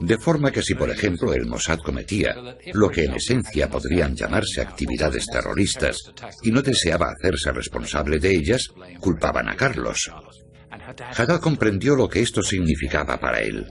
[0.00, 2.34] De forma que si, por ejemplo, el Mossad cometía
[2.72, 8.68] lo que en esencia podrían llamarse actividades terroristas y no deseaba hacerse responsable de ellas,
[9.00, 10.10] culpaban a Carlos.
[11.16, 13.66] Haddad comprendió lo que esto significaba para él.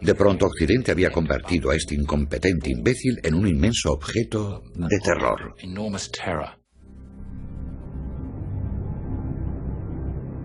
[0.00, 5.54] De pronto Occidente había convertido a este incompetente imbécil en un inmenso objeto de terror.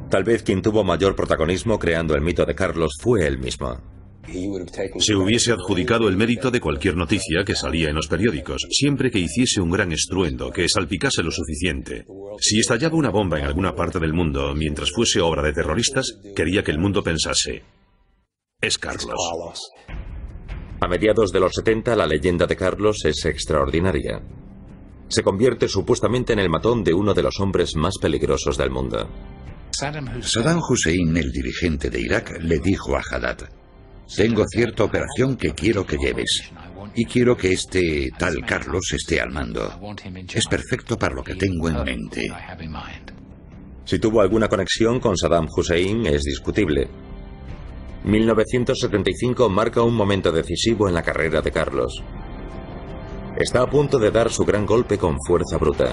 [0.09, 3.77] Tal vez quien tuvo mayor protagonismo creando el mito de Carlos fue él mismo.
[4.97, 9.19] Se hubiese adjudicado el mérito de cualquier noticia que salía en los periódicos, siempre que
[9.19, 12.05] hiciese un gran estruendo, que salpicase lo suficiente.
[12.39, 16.63] Si estallaba una bomba en alguna parte del mundo mientras fuese obra de terroristas, quería
[16.63, 17.63] que el mundo pensase,
[18.61, 19.15] es Carlos.
[20.79, 24.21] A mediados de los 70 la leyenda de Carlos es extraordinaria.
[25.07, 29.07] Se convierte supuestamente en el matón de uno de los hombres más peligrosos del mundo.
[29.77, 33.49] Saddam Hussein, el dirigente de Irak, le dijo a Haddad,
[34.15, 36.51] tengo cierta operación que quiero que lleves.
[36.93, 39.79] Y quiero que este tal Carlos esté al mando.
[40.33, 42.31] Es perfecto para lo que tengo en mente.
[43.83, 46.87] Si tuvo alguna conexión con Saddam Hussein es discutible.
[48.05, 52.01] 1975 marca un momento decisivo en la carrera de Carlos.
[53.37, 55.91] Está a punto de dar su gran golpe con fuerza bruta.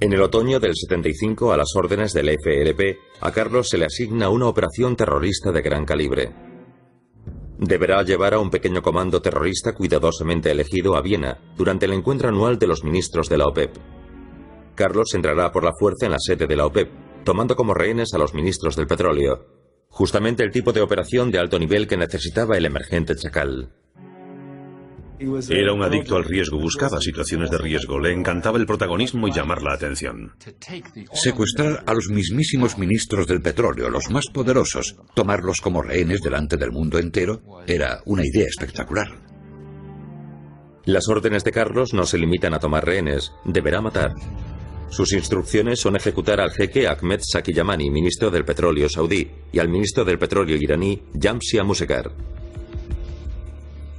[0.00, 4.28] En el otoño del 75, a las órdenes del FLP, a Carlos se le asigna
[4.28, 6.32] una operación terrorista de gran calibre.
[7.58, 12.60] Deberá llevar a un pequeño comando terrorista cuidadosamente elegido a Viena durante el encuentro anual
[12.60, 13.76] de los ministros de la OPEP.
[14.76, 18.18] Carlos entrará por la fuerza en la sede de la OPEP, tomando como rehenes a
[18.18, 19.46] los ministros del petróleo,
[19.88, 23.72] justamente el tipo de operación de alto nivel que necesitaba el emergente Chacal.
[25.50, 29.62] Era un adicto al riesgo, buscaba situaciones de riesgo, le encantaba el protagonismo y llamar
[29.62, 30.32] la atención.
[31.12, 36.70] Secuestrar a los mismísimos ministros del petróleo, los más poderosos, tomarlos como rehenes delante del
[36.70, 39.08] mundo entero, era una idea espectacular.
[40.84, 44.14] Las órdenes de Carlos no se limitan a tomar rehenes, deberá matar.
[44.88, 50.04] Sus instrucciones son ejecutar al jeque Ahmed Sakiyamani, ministro del petróleo saudí, y al ministro
[50.04, 52.10] del petróleo iraní, Jamshia Musekar.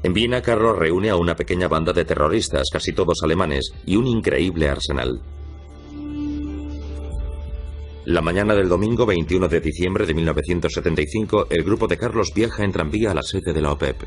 [0.02, 4.08] En Viena, Carlos reúne a una pequeña banda de terroristas, casi todos alemanes, y un
[4.08, 5.22] increíble arsenal.
[8.06, 12.72] La mañana del domingo 21 de diciembre de 1975, el grupo de Carlos viaja en
[12.72, 14.04] tranvía a la sede de la OPEP.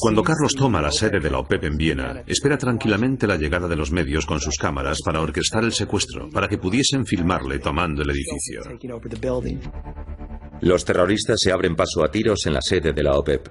[0.00, 3.74] Cuando Carlos toma la sede de la OPEP en Viena, espera tranquilamente la llegada de
[3.74, 8.10] los medios con sus cámaras para orquestar el secuestro, para que pudiesen filmarle tomando el
[8.10, 8.62] edificio.
[10.62, 13.48] Los terroristas se abren paso a tiros en la sede de la OPEP.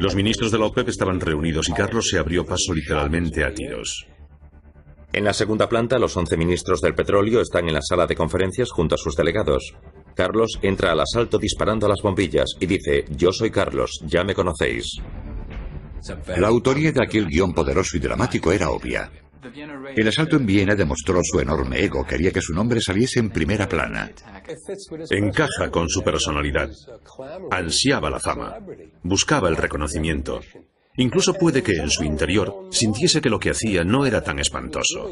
[0.00, 4.08] Los ministros de la OPEP estaban reunidos y Carlos se abrió paso literalmente a tiros.
[5.12, 8.72] En la segunda planta, los 11 ministros del petróleo están en la sala de conferencias
[8.72, 9.76] junto a sus delegados.
[10.16, 14.34] Carlos entra al asalto disparando a las bombillas y dice, yo soy Carlos, ya me
[14.34, 14.98] conocéis.
[16.36, 19.12] La autoría de aquel guion poderoso y dramático era obvia.
[19.96, 23.68] El asalto en Viena demostró su enorme ego, quería que su nombre saliese en primera
[23.68, 24.10] plana.
[25.10, 26.70] Encaja con su personalidad.
[27.50, 28.58] Ansiaba la fama.
[29.02, 30.40] Buscaba el reconocimiento.
[30.96, 35.08] Incluso puede que en su interior sintiese que lo que hacía no era tan espantoso.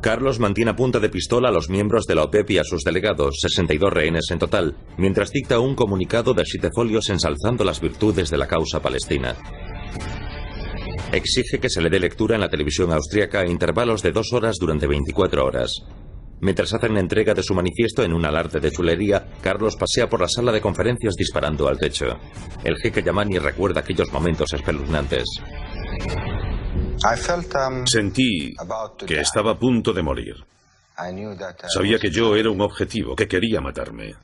[0.00, 2.84] Carlos mantiene a punta de pistola a los miembros de la OPEP y a sus
[2.84, 8.30] delegados, 62 rehenes en total, mientras dicta un comunicado de siete folios ensalzando las virtudes
[8.30, 9.34] de la causa palestina.
[11.12, 14.56] Exige que se le dé lectura en la televisión austríaca a intervalos de dos horas
[14.60, 15.82] durante 24 horas.
[16.40, 20.28] Mientras hacen entrega de su manifiesto en un alarde de chulería, Carlos pasea por la
[20.28, 22.06] sala de conferencias disparando al techo.
[22.62, 25.24] El jeque Yamani recuerda aquellos momentos espeluznantes.
[27.86, 28.54] Sentí
[29.06, 30.34] que estaba a punto de morir.
[31.68, 34.14] Sabía que yo era un objetivo, que quería matarme.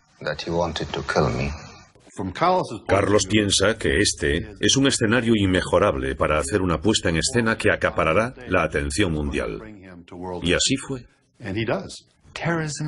[2.87, 7.73] Carlos piensa que este es un escenario inmejorable para hacer una puesta en escena que
[7.73, 9.61] acaparará la atención mundial.
[10.43, 11.07] Y así fue.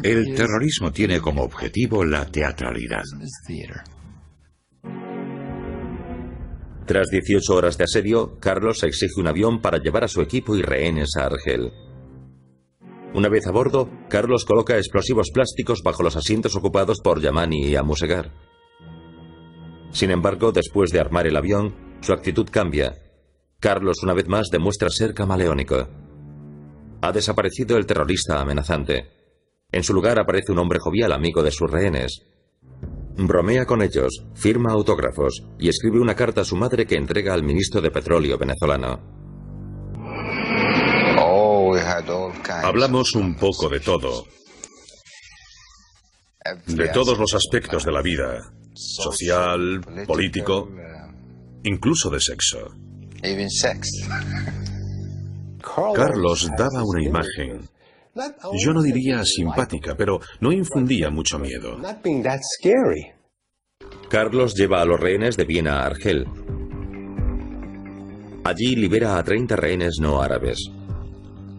[0.03, 3.03] El terrorismo tiene como objetivo la teatralidad.
[6.87, 10.63] Tras 18 horas de asedio, Carlos exige un avión para llevar a su equipo y
[10.63, 11.73] rehenes a Argel.
[13.13, 17.75] Una vez a bordo, Carlos coloca explosivos plásticos bajo los asientos ocupados por Yamani y
[17.75, 18.46] Amusegar.
[19.97, 22.93] Sin embargo, después de armar el avión, su actitud cambia.
[23.59, 25.89] Carlos una vez más demuestra ser camaleónico.
[27.01, 29.09] Ha desaparecido el terrorista amenazante.
[29.73, 32.21] En su lugar aparece un hombre jovial amigo de sus rehenes.
[33.17, 37.43] Bromea con ellos, firma autógrafos y escribe una carta a su madre que entrega al
[37.43, 39.01] ministro de Petróleo venezolano.
[42.63, 44.27] Hablamos un poco de todo.
[46.67, 48.56] De todos los aspectos de la vida.
[48.77, 50.69] Social, político,
[51.65, 52.59] incluso de sexo.
[55.95, 57.69] Carlos daba una imagen,
[58.63, 61.79] yo no diría simpática, pero no infundía mucho miedo.
[64.09, 66.27] Carlos lleva a los rehenes de Viena a Argel.
[68.45, 70.71] Allí libera a 30 rehenes no árabes.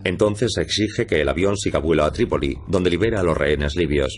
[0.04, 4.18] Entonces exige que el avión siga vuelo a Trípoli, donde libera a los rehenes libios.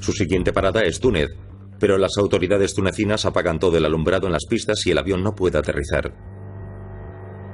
[0.00, 1.30] Su siguiente parada es Túnez,
[1.78, 5.34] pero las autoridades tunecinas apagan todo el alumbrado en las pistas y el avión no
[5.34, 6.14] puede aterrizar.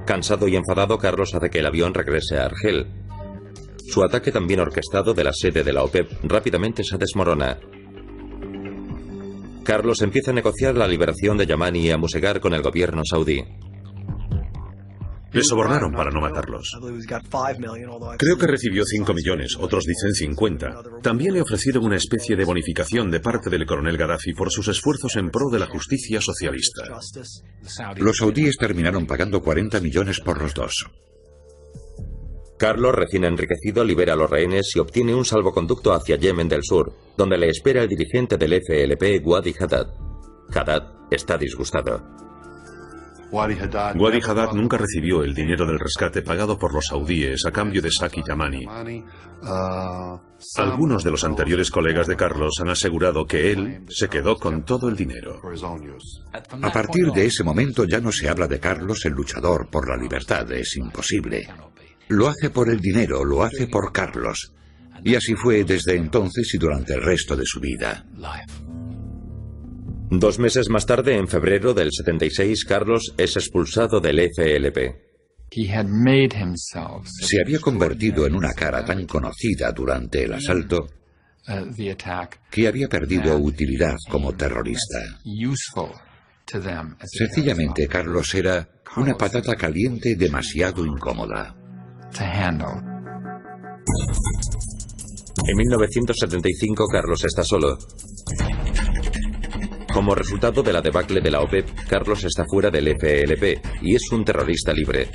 [0.06, 2.86] Cansado y enfadado, Carlos hace que el avión regrese a Argel.
[3.86, 7.58] Su ataque también orquestado de la sede de la OPEP rápidamente se desmorona.
[9.62, 13.42] Carlos empieza a negociar la liberación de Yamani y a Musegar con el gobierno saudí.
[15.34, 16.78] Le sobornaron para no matarlos.
[18.18, 20.82] Creo que recibió 5 millones, otros dicen 50.
[21.02, 25.16] También le ofrecieron una especie de bonificación de parte del coronel Gaddafi por sus esfuerzos
[25.16, 26.84] en pro de la justicia socialista.
[27.96, 30.86] Los saudíes terminaron pagando 40 millones por los dos.
[32.56, 36.92] Carlos, recién enriquecido, libera a los rehenes y obtiene un salvoconducto hacia Yemen del Sur,
[37.16, 39.88] donde le espera el dirigente del FLP, Wadi Haddad.
[40.54, 42.14] Haddad está disgustado.
[43.34, 47.90] Wadi Haddad nunca recibió el dinero del rescate pagado por los saudíes a cambio de
[47.90, 48.64] Saki Yamani.
[50.56, 54.88] Algunos de los anteriores colegas de Carlos han asegurado que él se quedó con todo
[54.88, 55.40] el dinero.
[56.62, 59.96] A partir de ese momento ya no se habla de Carlos el luchador por la
[59.96, 61.48] libertad, es imposible.
[62.08, 64.52] Lo hace por el dinero, lo hace por Carlos.
[65.02, 68.06] Y así fue desde entonces y durante el resto de su vida.
[70.18, 74.94] Dos meses más tarde, en febrero del 76, Carlos es expulsado del FLP.
[77.20, 80.86] Se había convertido en una cara tan conocida durante el asalto
[82.50, 84.98] que había perdido utilidad como terrorista.
[87.04, 91.56] Sencillamente, Carlos era una patata caliente demasiado incómoda.
[95.46, 97.76] En 1975, Carlos está solo.
[99.94, 104.10] Como resultado de la debacle de la OPEP, Carlos está fuera del FLP y es
[104.10, 105.08] un terrorista libre.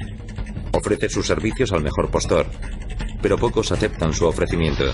[0.72, 2.48] Ofrece sus servicios al mejor postor,
[3.22, 4.86] pero pocos aceptan su ofrecimiento.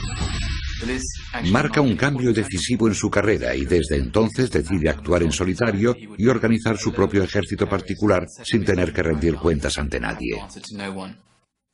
[1.52, 6.28] Marca un cambio decisivo en su carrera y desde entonces decide actuar en solitario y
[6.28, 10.42] organizar su propio ejército particular sin tener que rendir cuentas ante nadie.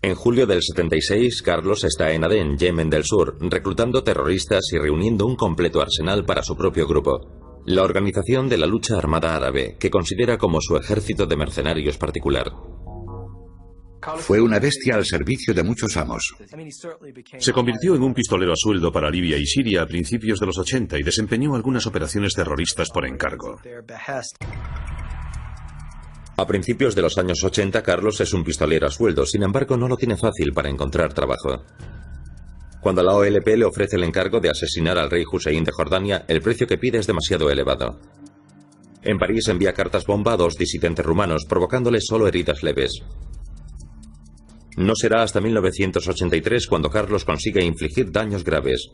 [0.01, 5.25] En julio del 76, Carlos está en Adén, Yemen del Sur, reclutando terroristas y reuniendo
[5.25, 9.89] un completo arsenal para su propio grupo, la Organización de la Lucha Armada Árabe, que
[9.89, 12.51] considera como su ejército de mercenarios particular.
[14.17, 16.33] Fue una bestia al servicio de muchos amos.
[17.37, 20.57] Se convirtió en un pistolero a sueldo para Libia y Siria a principios de los
[20.57, 23.59] 80 y desempeñó algunas operaciones terroristas por encargo.
[26.37, 29.87] A principios de los años 80, Carlos es un pistolero a sueldo, sin embargo no
[29.87, 31.63] lo tiene fácil para encontrar trabajo.
[32.81, 36.41] Cuando la OLP le ofrece el encargo de asesinar al rey Hussein de Jordania, el
[36.41, 37.99] precio que pide es demasiado elevado.
[39.03, 43.03] En París envía cartas bomba a dos disidentes rumanos, provocándoles solo heridas leves.
[44.77, 48.89] No será hasta 1983 cuando Carlos consigue infligir daños graves.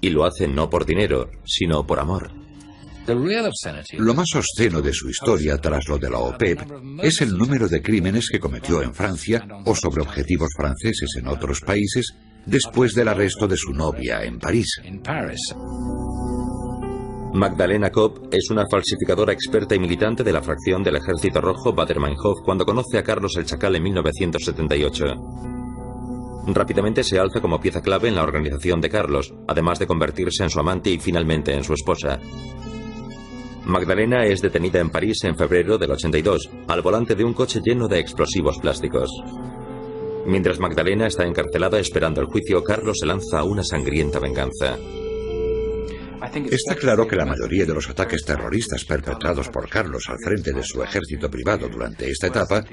[0.00, 2.32] Y lo hace no por dinero, sino por amor.
[3.98, 6.60] Lo más obsceno de su historia tras lo de la OPEP
[7.02, 11.60] es el número de crímenes que cometió en Francia o sobre objetivos franceses en otros
[11.60, 12.14] países
[12.46, 14.80] después del arresto de su novia en París.
[17.32, 22.40] Magdalena Kopp es una falsificadora experta y militante de la fracción del Ejército Rojo Bader-Meinhof
[22.44, 25.04] cuando conoce a Carlos el Chacal en 1978.
[26.48, 30.50] Rápidamente se alza como pieza clave en la organización de Carlos, además de convertirse en
[30.50, 32.18] su amante y finalmente en su esposa.
[33.64, 37.86] Magdalena es detenida en París en febrero del 82, al volante de un coche lleno
[37.86, 39.10] de explosivos plásticos.
[40.30, 44.78] Mientras Magdalena está encarcelada esperando el juicio, Carlos se lanza una sangrienta venganza.
[46.48, 50.62] Está claro que la mayoría de los ataques terroristas perpetrados por Carlos al frente de
[50.62, 52.64] su ejército privado durante esta etapa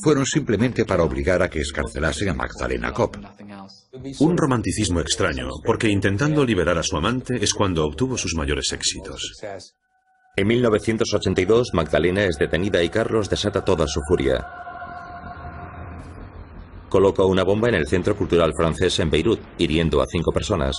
[0.00, 3.16] fueron simplemente para obligar a que escarcelasen a Magdalena Kopp.
[4.20, 9.42] Un romanticismo extraño, porque intentando liberar a su amante es cuando obtuvo sus mayores éxitos.
[10.36, 14.65] En 1982, Magdalena es detenida y Carlos desata toda su furia.
[16.88, 20.76] Coloca una bomba en el Centro Cultural Francés en Beirut, hiriendo a cinco personas.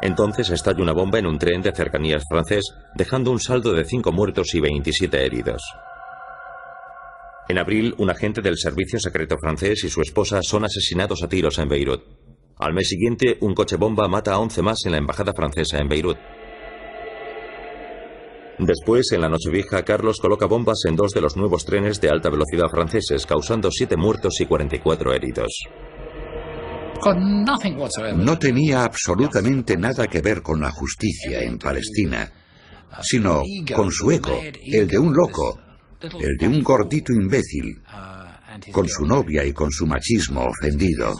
[0.00, 4.12] Entonces estalla una bomba en un tren de cercanías francés, dejando un saldo de 5
[4.12, 5.62] muertos y 27 heridos.
[7.48, 11.58] En abril, un agente del servicio secreto francés y su esposa son asesinados a tiros
[11.58, 12.02] en Beirut.
[12.58, 15.88] Al mes siguiente, un coche bomba mata a 11 más en la embajada francesa en
[15.88, 16.18] Beirut.
[18.58, 22.28] Después, en la Nochevieja, Carlos coloca bombas en dos de los nuevos trenes de alta
[22.28, 25.64] velocidad franceses, causando 7 muertos y 44 heridos.
[28.16, 32.32] No tenía absolutamente nada que ver con la justicia en Palestina,
[33.02, 33.42] sino
[33.74, 35.60] con su eco, el de un loco,
[36.00, 37.80] el de un gordito imbécil,
[38.72, 41.14] con su novia y con su machismo ofendido.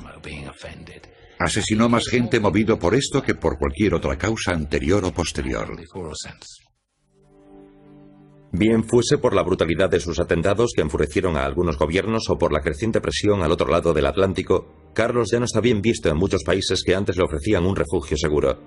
[1.38, 5.68] Asesinó más gente movido por esto que por cualquier otra causa anterior o posterior.
[8.50, 12.50] Bien fuese por la brutalidad de sus atentados que enfurecieron a algunos gobiernos o por
[12.50, 16.16] la creciente presión al otro lado del Atlántico, Carlos ya no está bien visto en
[16.16, 18.58] muchos países que antes le ofrecían un refugio seguro.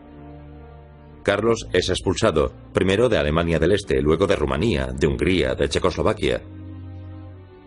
[1.24, 6.42] Carlos es expulsado, primero de Alemania del Este, luego de Rumanía, de Hungría, de Checoslovaquia.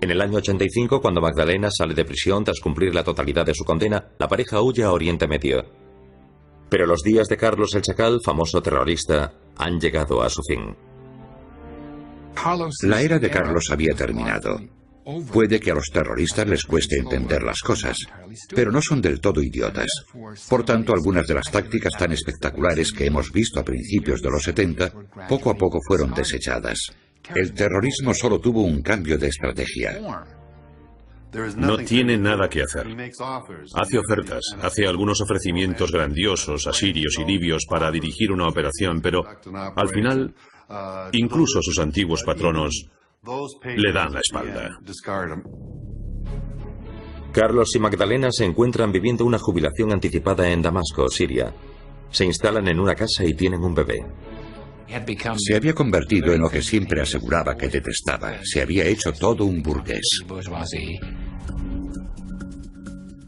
[0.00, 3.64] En el año 85, cuando Magdalena sale de prisión tras cumplir la totalidad de su
[3.64, 5.64] condena, la pareja huye a Oriente Medio.
[6.68, 10.93] Pero los días de Carlos el Chacal, famoso terrorista, han llegado a su fin.
[12.82, 14.60] La era de Carlos había terminado.
[15.32, 17.98] Puede que a los terroristas les cueste entender las cosas,
[18.54, 19.88] pero no son del todo idiotas.
[20.48, 24.42] Por tanto, algunas de las tácticas tan espectaculares que hemos visto a principios de los
[24.42, 24.92] 70
[25.28, 26.90] poco a poco fueron desechadas.
[27.34, 30.24] El terrorismo solo tuvo un cambio de estrategia.
[31.56, 32.86] No tiene nada que hacer.
[33.74, 39.24] Hace ofertas, hace algunos ofrecimientos grandiosos a sirios y libios para dirigir una operación, pero
[39.76, 40.34] al final
[41.12, 42.86] Incluso sus antiguos patronos
[43.76, 44.78] le dan la espalda.
[47.32, 51.52] Carlos y Magdalena se encuentran viviendo una jubilación anticipada en Damasco, Siria.
[52.10, 54.04] Se instalan en una casa y tienen un bebé.
[55.38, 58.38] Se había convertido en lo que siempre aseguraba que detestaba.
[58.44, 60.20] Se había hecho todo un burgués.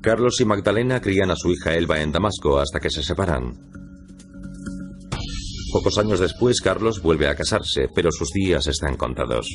[0.01, 3.55] Carlos y Magdalena crían a su hija Elba en Damasco hasta que se separan.
[5.77, 9.47] Pocos años después, Carlos vuelve a casarse, pero sus días están contados.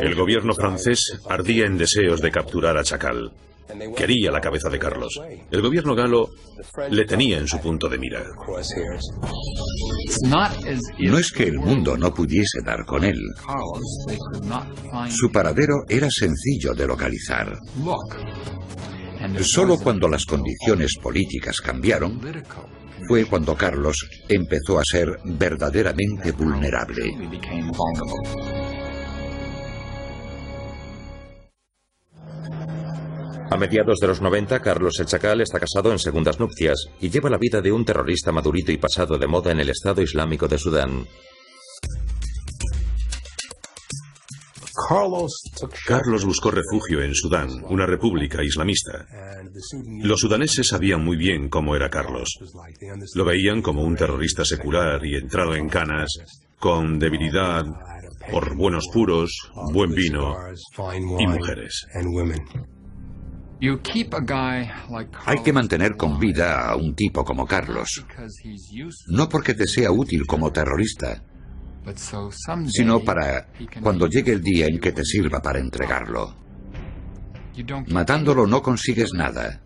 [0.00, 3.32] El gobierno francés ardía en deseos de capturar a Chacal.
[3.96, 5.20] quería la cabeza de Carlos.
[5.50, 6.28] El gobierno galo
[6.90, 8.22] le tenía en su punto de mira.
[11.00, 13.18] No es que el mundo no pudiese dar con él.
[15.08, 17.58] Su paradero era sencillo de localizar.
[19.40, 22.20] Solo cuando las condiciones políticas cambiaron
[23.06, 23.96] fue cuando Carlos
[24.28, 27.16] empezó a ser verdaderamente vulnerable.
[33.50, 37.28] A mediados de los 90, Carlos el Chacal está casado en segundas nupcias y lleva
[37.28, 40.56] la vida de un terrorista madurito y pasado de moda en el Estado Islámico de
[40.56, 41.06] Sudán.
[45.86, 49.06] Carlos buscó refugio en Sudán, una república islamista.
[50.02, 52.38] Los sudaneses sabían muy bien cómo era Carlos.
[53.14, 56.08] Lo veían como un terrorista secular y entrado en canas,
[56.58, 57.64] con debilidad
[58.30, 60.36] por buenos puros, buen vino
[61.18, 61.86] y mujeres.
[65.26, 68.04] Hay que mantener con vida a un tipo como Carlos,
[69.08, 71.22] no porque te sea útil como terrorista,
[72.66, 73.48] sino para
[73.82, 76.36] cuando llegue el día en que te sirva para entregarlo.
[77.88, 79.60] Matándolo no consigues nada,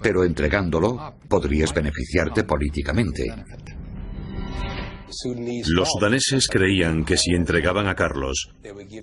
[0.00, 3.24] pero entregándolo podrías beneficiarte políticamente.
[5.68, 8.50] Los sudaneses creían que si entregaban a Carlos,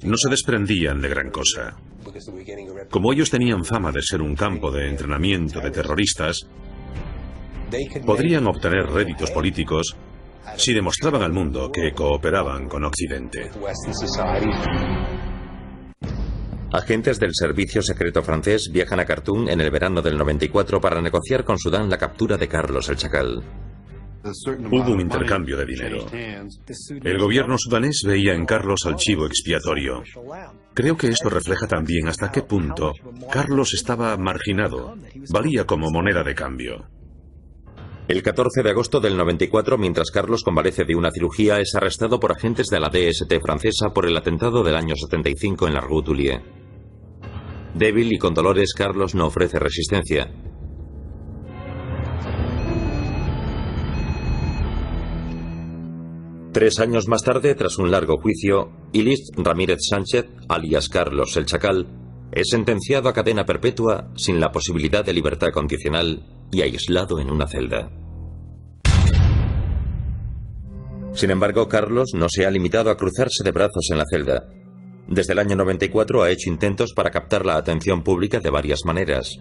[0.04, 1.78] no se desprendían de gran cosa.
[2.89, 6.47] Como ellos tenían fama de ser un campo de entrenamiento de terroristas,
[8.06, 9.95] podrían obtener réditos políticos
[10.58, 13.50] si demostraban al mundo que cooperaban con Occidente.
[16.74, 21.44] Agentes del servicio secreto francés viajan a Khartoum en el verano del 94 para negociar
[21.44, 23.44] con Sudán la captura de Carlos el Chacal.
[24.24, 26.06] Hubo un intercambio de dinero.
[27.04, 30.04] El gobierno sudanés veía en Carlos al chivo expiatorio.
[30.74, 32.94] Creo que esto refleja también hasta qué punto
[33.32, 34.96] Carlos estaba marginado,
[35.30, 36.88] valía como moneda de cambio.
[38.12, 42.34] El 14 de agosto del 94, mientras Carlos convalece de una cirugía, es arrestado por
[42.34, 46.41] agentes de la DST francesa por el atentado del año 75 en la Rue Tullier.
[47.74, 50.30] Débil y con dolores, Carlos no ofrece resistencia.
[56.51, 61.88] Tres años más tarde, tras un largo juicio, Ilis Ramírez Sánchez, alias Carlos el Chacal,
[62.34, 67.47] es sentenciado a cadena perpetua sin la posibilidad de libertad condicional y aislado en una
[67.47, 68.01] celda.
[71.14, 74.47] Sin embargo, Carlos no se ha limitado a cruzarse de brazos en la celda.
[75.07, 79.39] Desde el año 94 ha hecho intentos para captar la atención pública de varias maneras.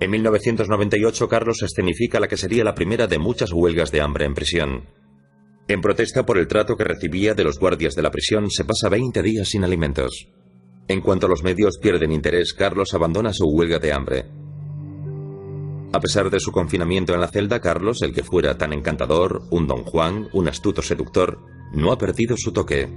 [0.00, 4.34] En 1998, Carlos escenifica la que sería la primera de muchas huelgas de hambre en
[4.34, 4.84] prisión.
[5.66, 8.88] En protesta por el trato que recibía de los guardias de la prisión, se pasa
[8.88, 10.28] 20 días sin alimentos.
[10.86, 14.37] En cuanto los medios pierden interés, Carlos abandona su huelga de hambre.
[15.90, 19.66] A pesar de su confinamiento en la celda, Carlos, el que fuera tan encantador, un
[19.66, 21.40] don Juan, un astuto seductor,
[21.72, 22.90] no ha perdido su toque.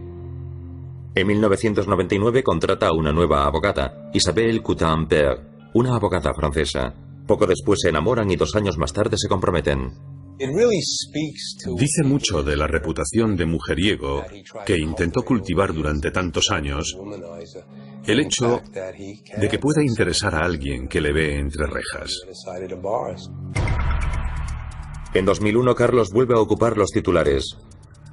[1.16, 5.42] En 1999 contrata a una nueva abogada, Isabelle Coutin-Père,
[5.74, 6.94] una abogada francesa.
[7.26, 10.11] Poco después se enamoran y dos años más tarde se comprometen.
[11.78, 14.26] Dice mucho de la reputación de mujeriego
[14.66, 16.98] que intentó cultivar durante tantos años
[18.08, 22.22] el hecho de que pueda interesar a alguien que le ve entre rejas.
[25.14, 27.58] En 2001 Carlos vuelve a ocupar los titulares.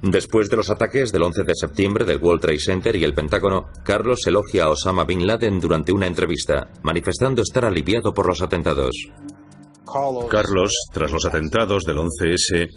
[0.01, 3.67] Después de los ataques del 11 de septiembre del World Trade Center y el Pentágono,
[3.83, 8.95] Carlos elogia a Osama Bin Laden durante una entrevista, manifestando estar aliviado por los atentados.
[10.29, 12.69] Carlos, tras los atentados del 11S,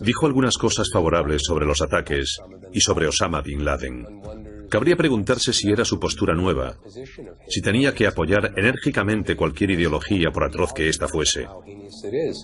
[0.00, 2.38] dijo algunas cosas favorables sobre los ataques
[2.72, 4.06] y sobre Osama Bin Laden.
[4.70, 6.76] Cabría preguntarse si era su postura nueva,
[7.48, 11.46] si tenía que apoyar enérgicamente cualquier ideología por atroz que ésta fuese.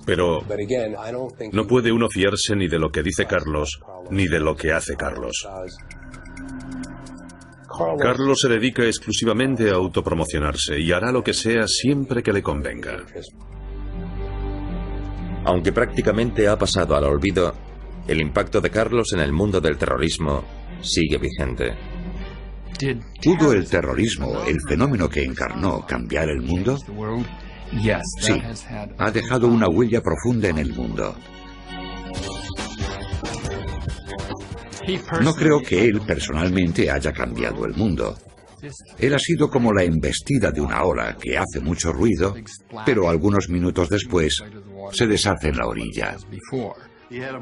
[0.07, 0.45] Pero
[1.53, 3.81] no puede uno fiarse ni de lo que dice Carlos,
[4.11, 5.49] ni de lo que hace Carlos.
[7.99, 13.05] Carlos se dedica exclusivamente a autopromocionarse y hará lo que sea siempre que le convenga.
[15.45, 17.55] Aunque prácticamente ha pasado al olvido,
[18.07, 20.45] el impacto de Carlos en el mundo del terrorismo
[20.83, 21.77] sigue vigente.
[23.23, 26.79] ¿Pudo el terrorismo, el fenómeno que encarnó, cambiar el mundo?
[28.19, 28.41] Sí,
[28.99, 31.15] ha dejado una huella profunda en el mundo.
[35.21, 38.17] No creo que él personalmente haya cambiado el mundo.
[38.99, 42.35] Él ha sido como la embestida de una ola que hace mucho ruido,
[42.85, 44.43] pero algunos minutos después
[44.93, 46.17] se deshace en la orilla.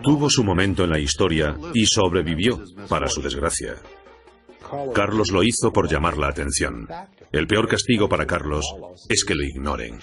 [0.03, 3.75] Tuvo su momento en la historia y sobrevivió, para su desgracia.
[4.95, 6.89] Carlos lo hizo por llamar la atención.
[7.33, 8.65] El peor castigo para Carlos
[9.09, 9.99] es que lo ignoren.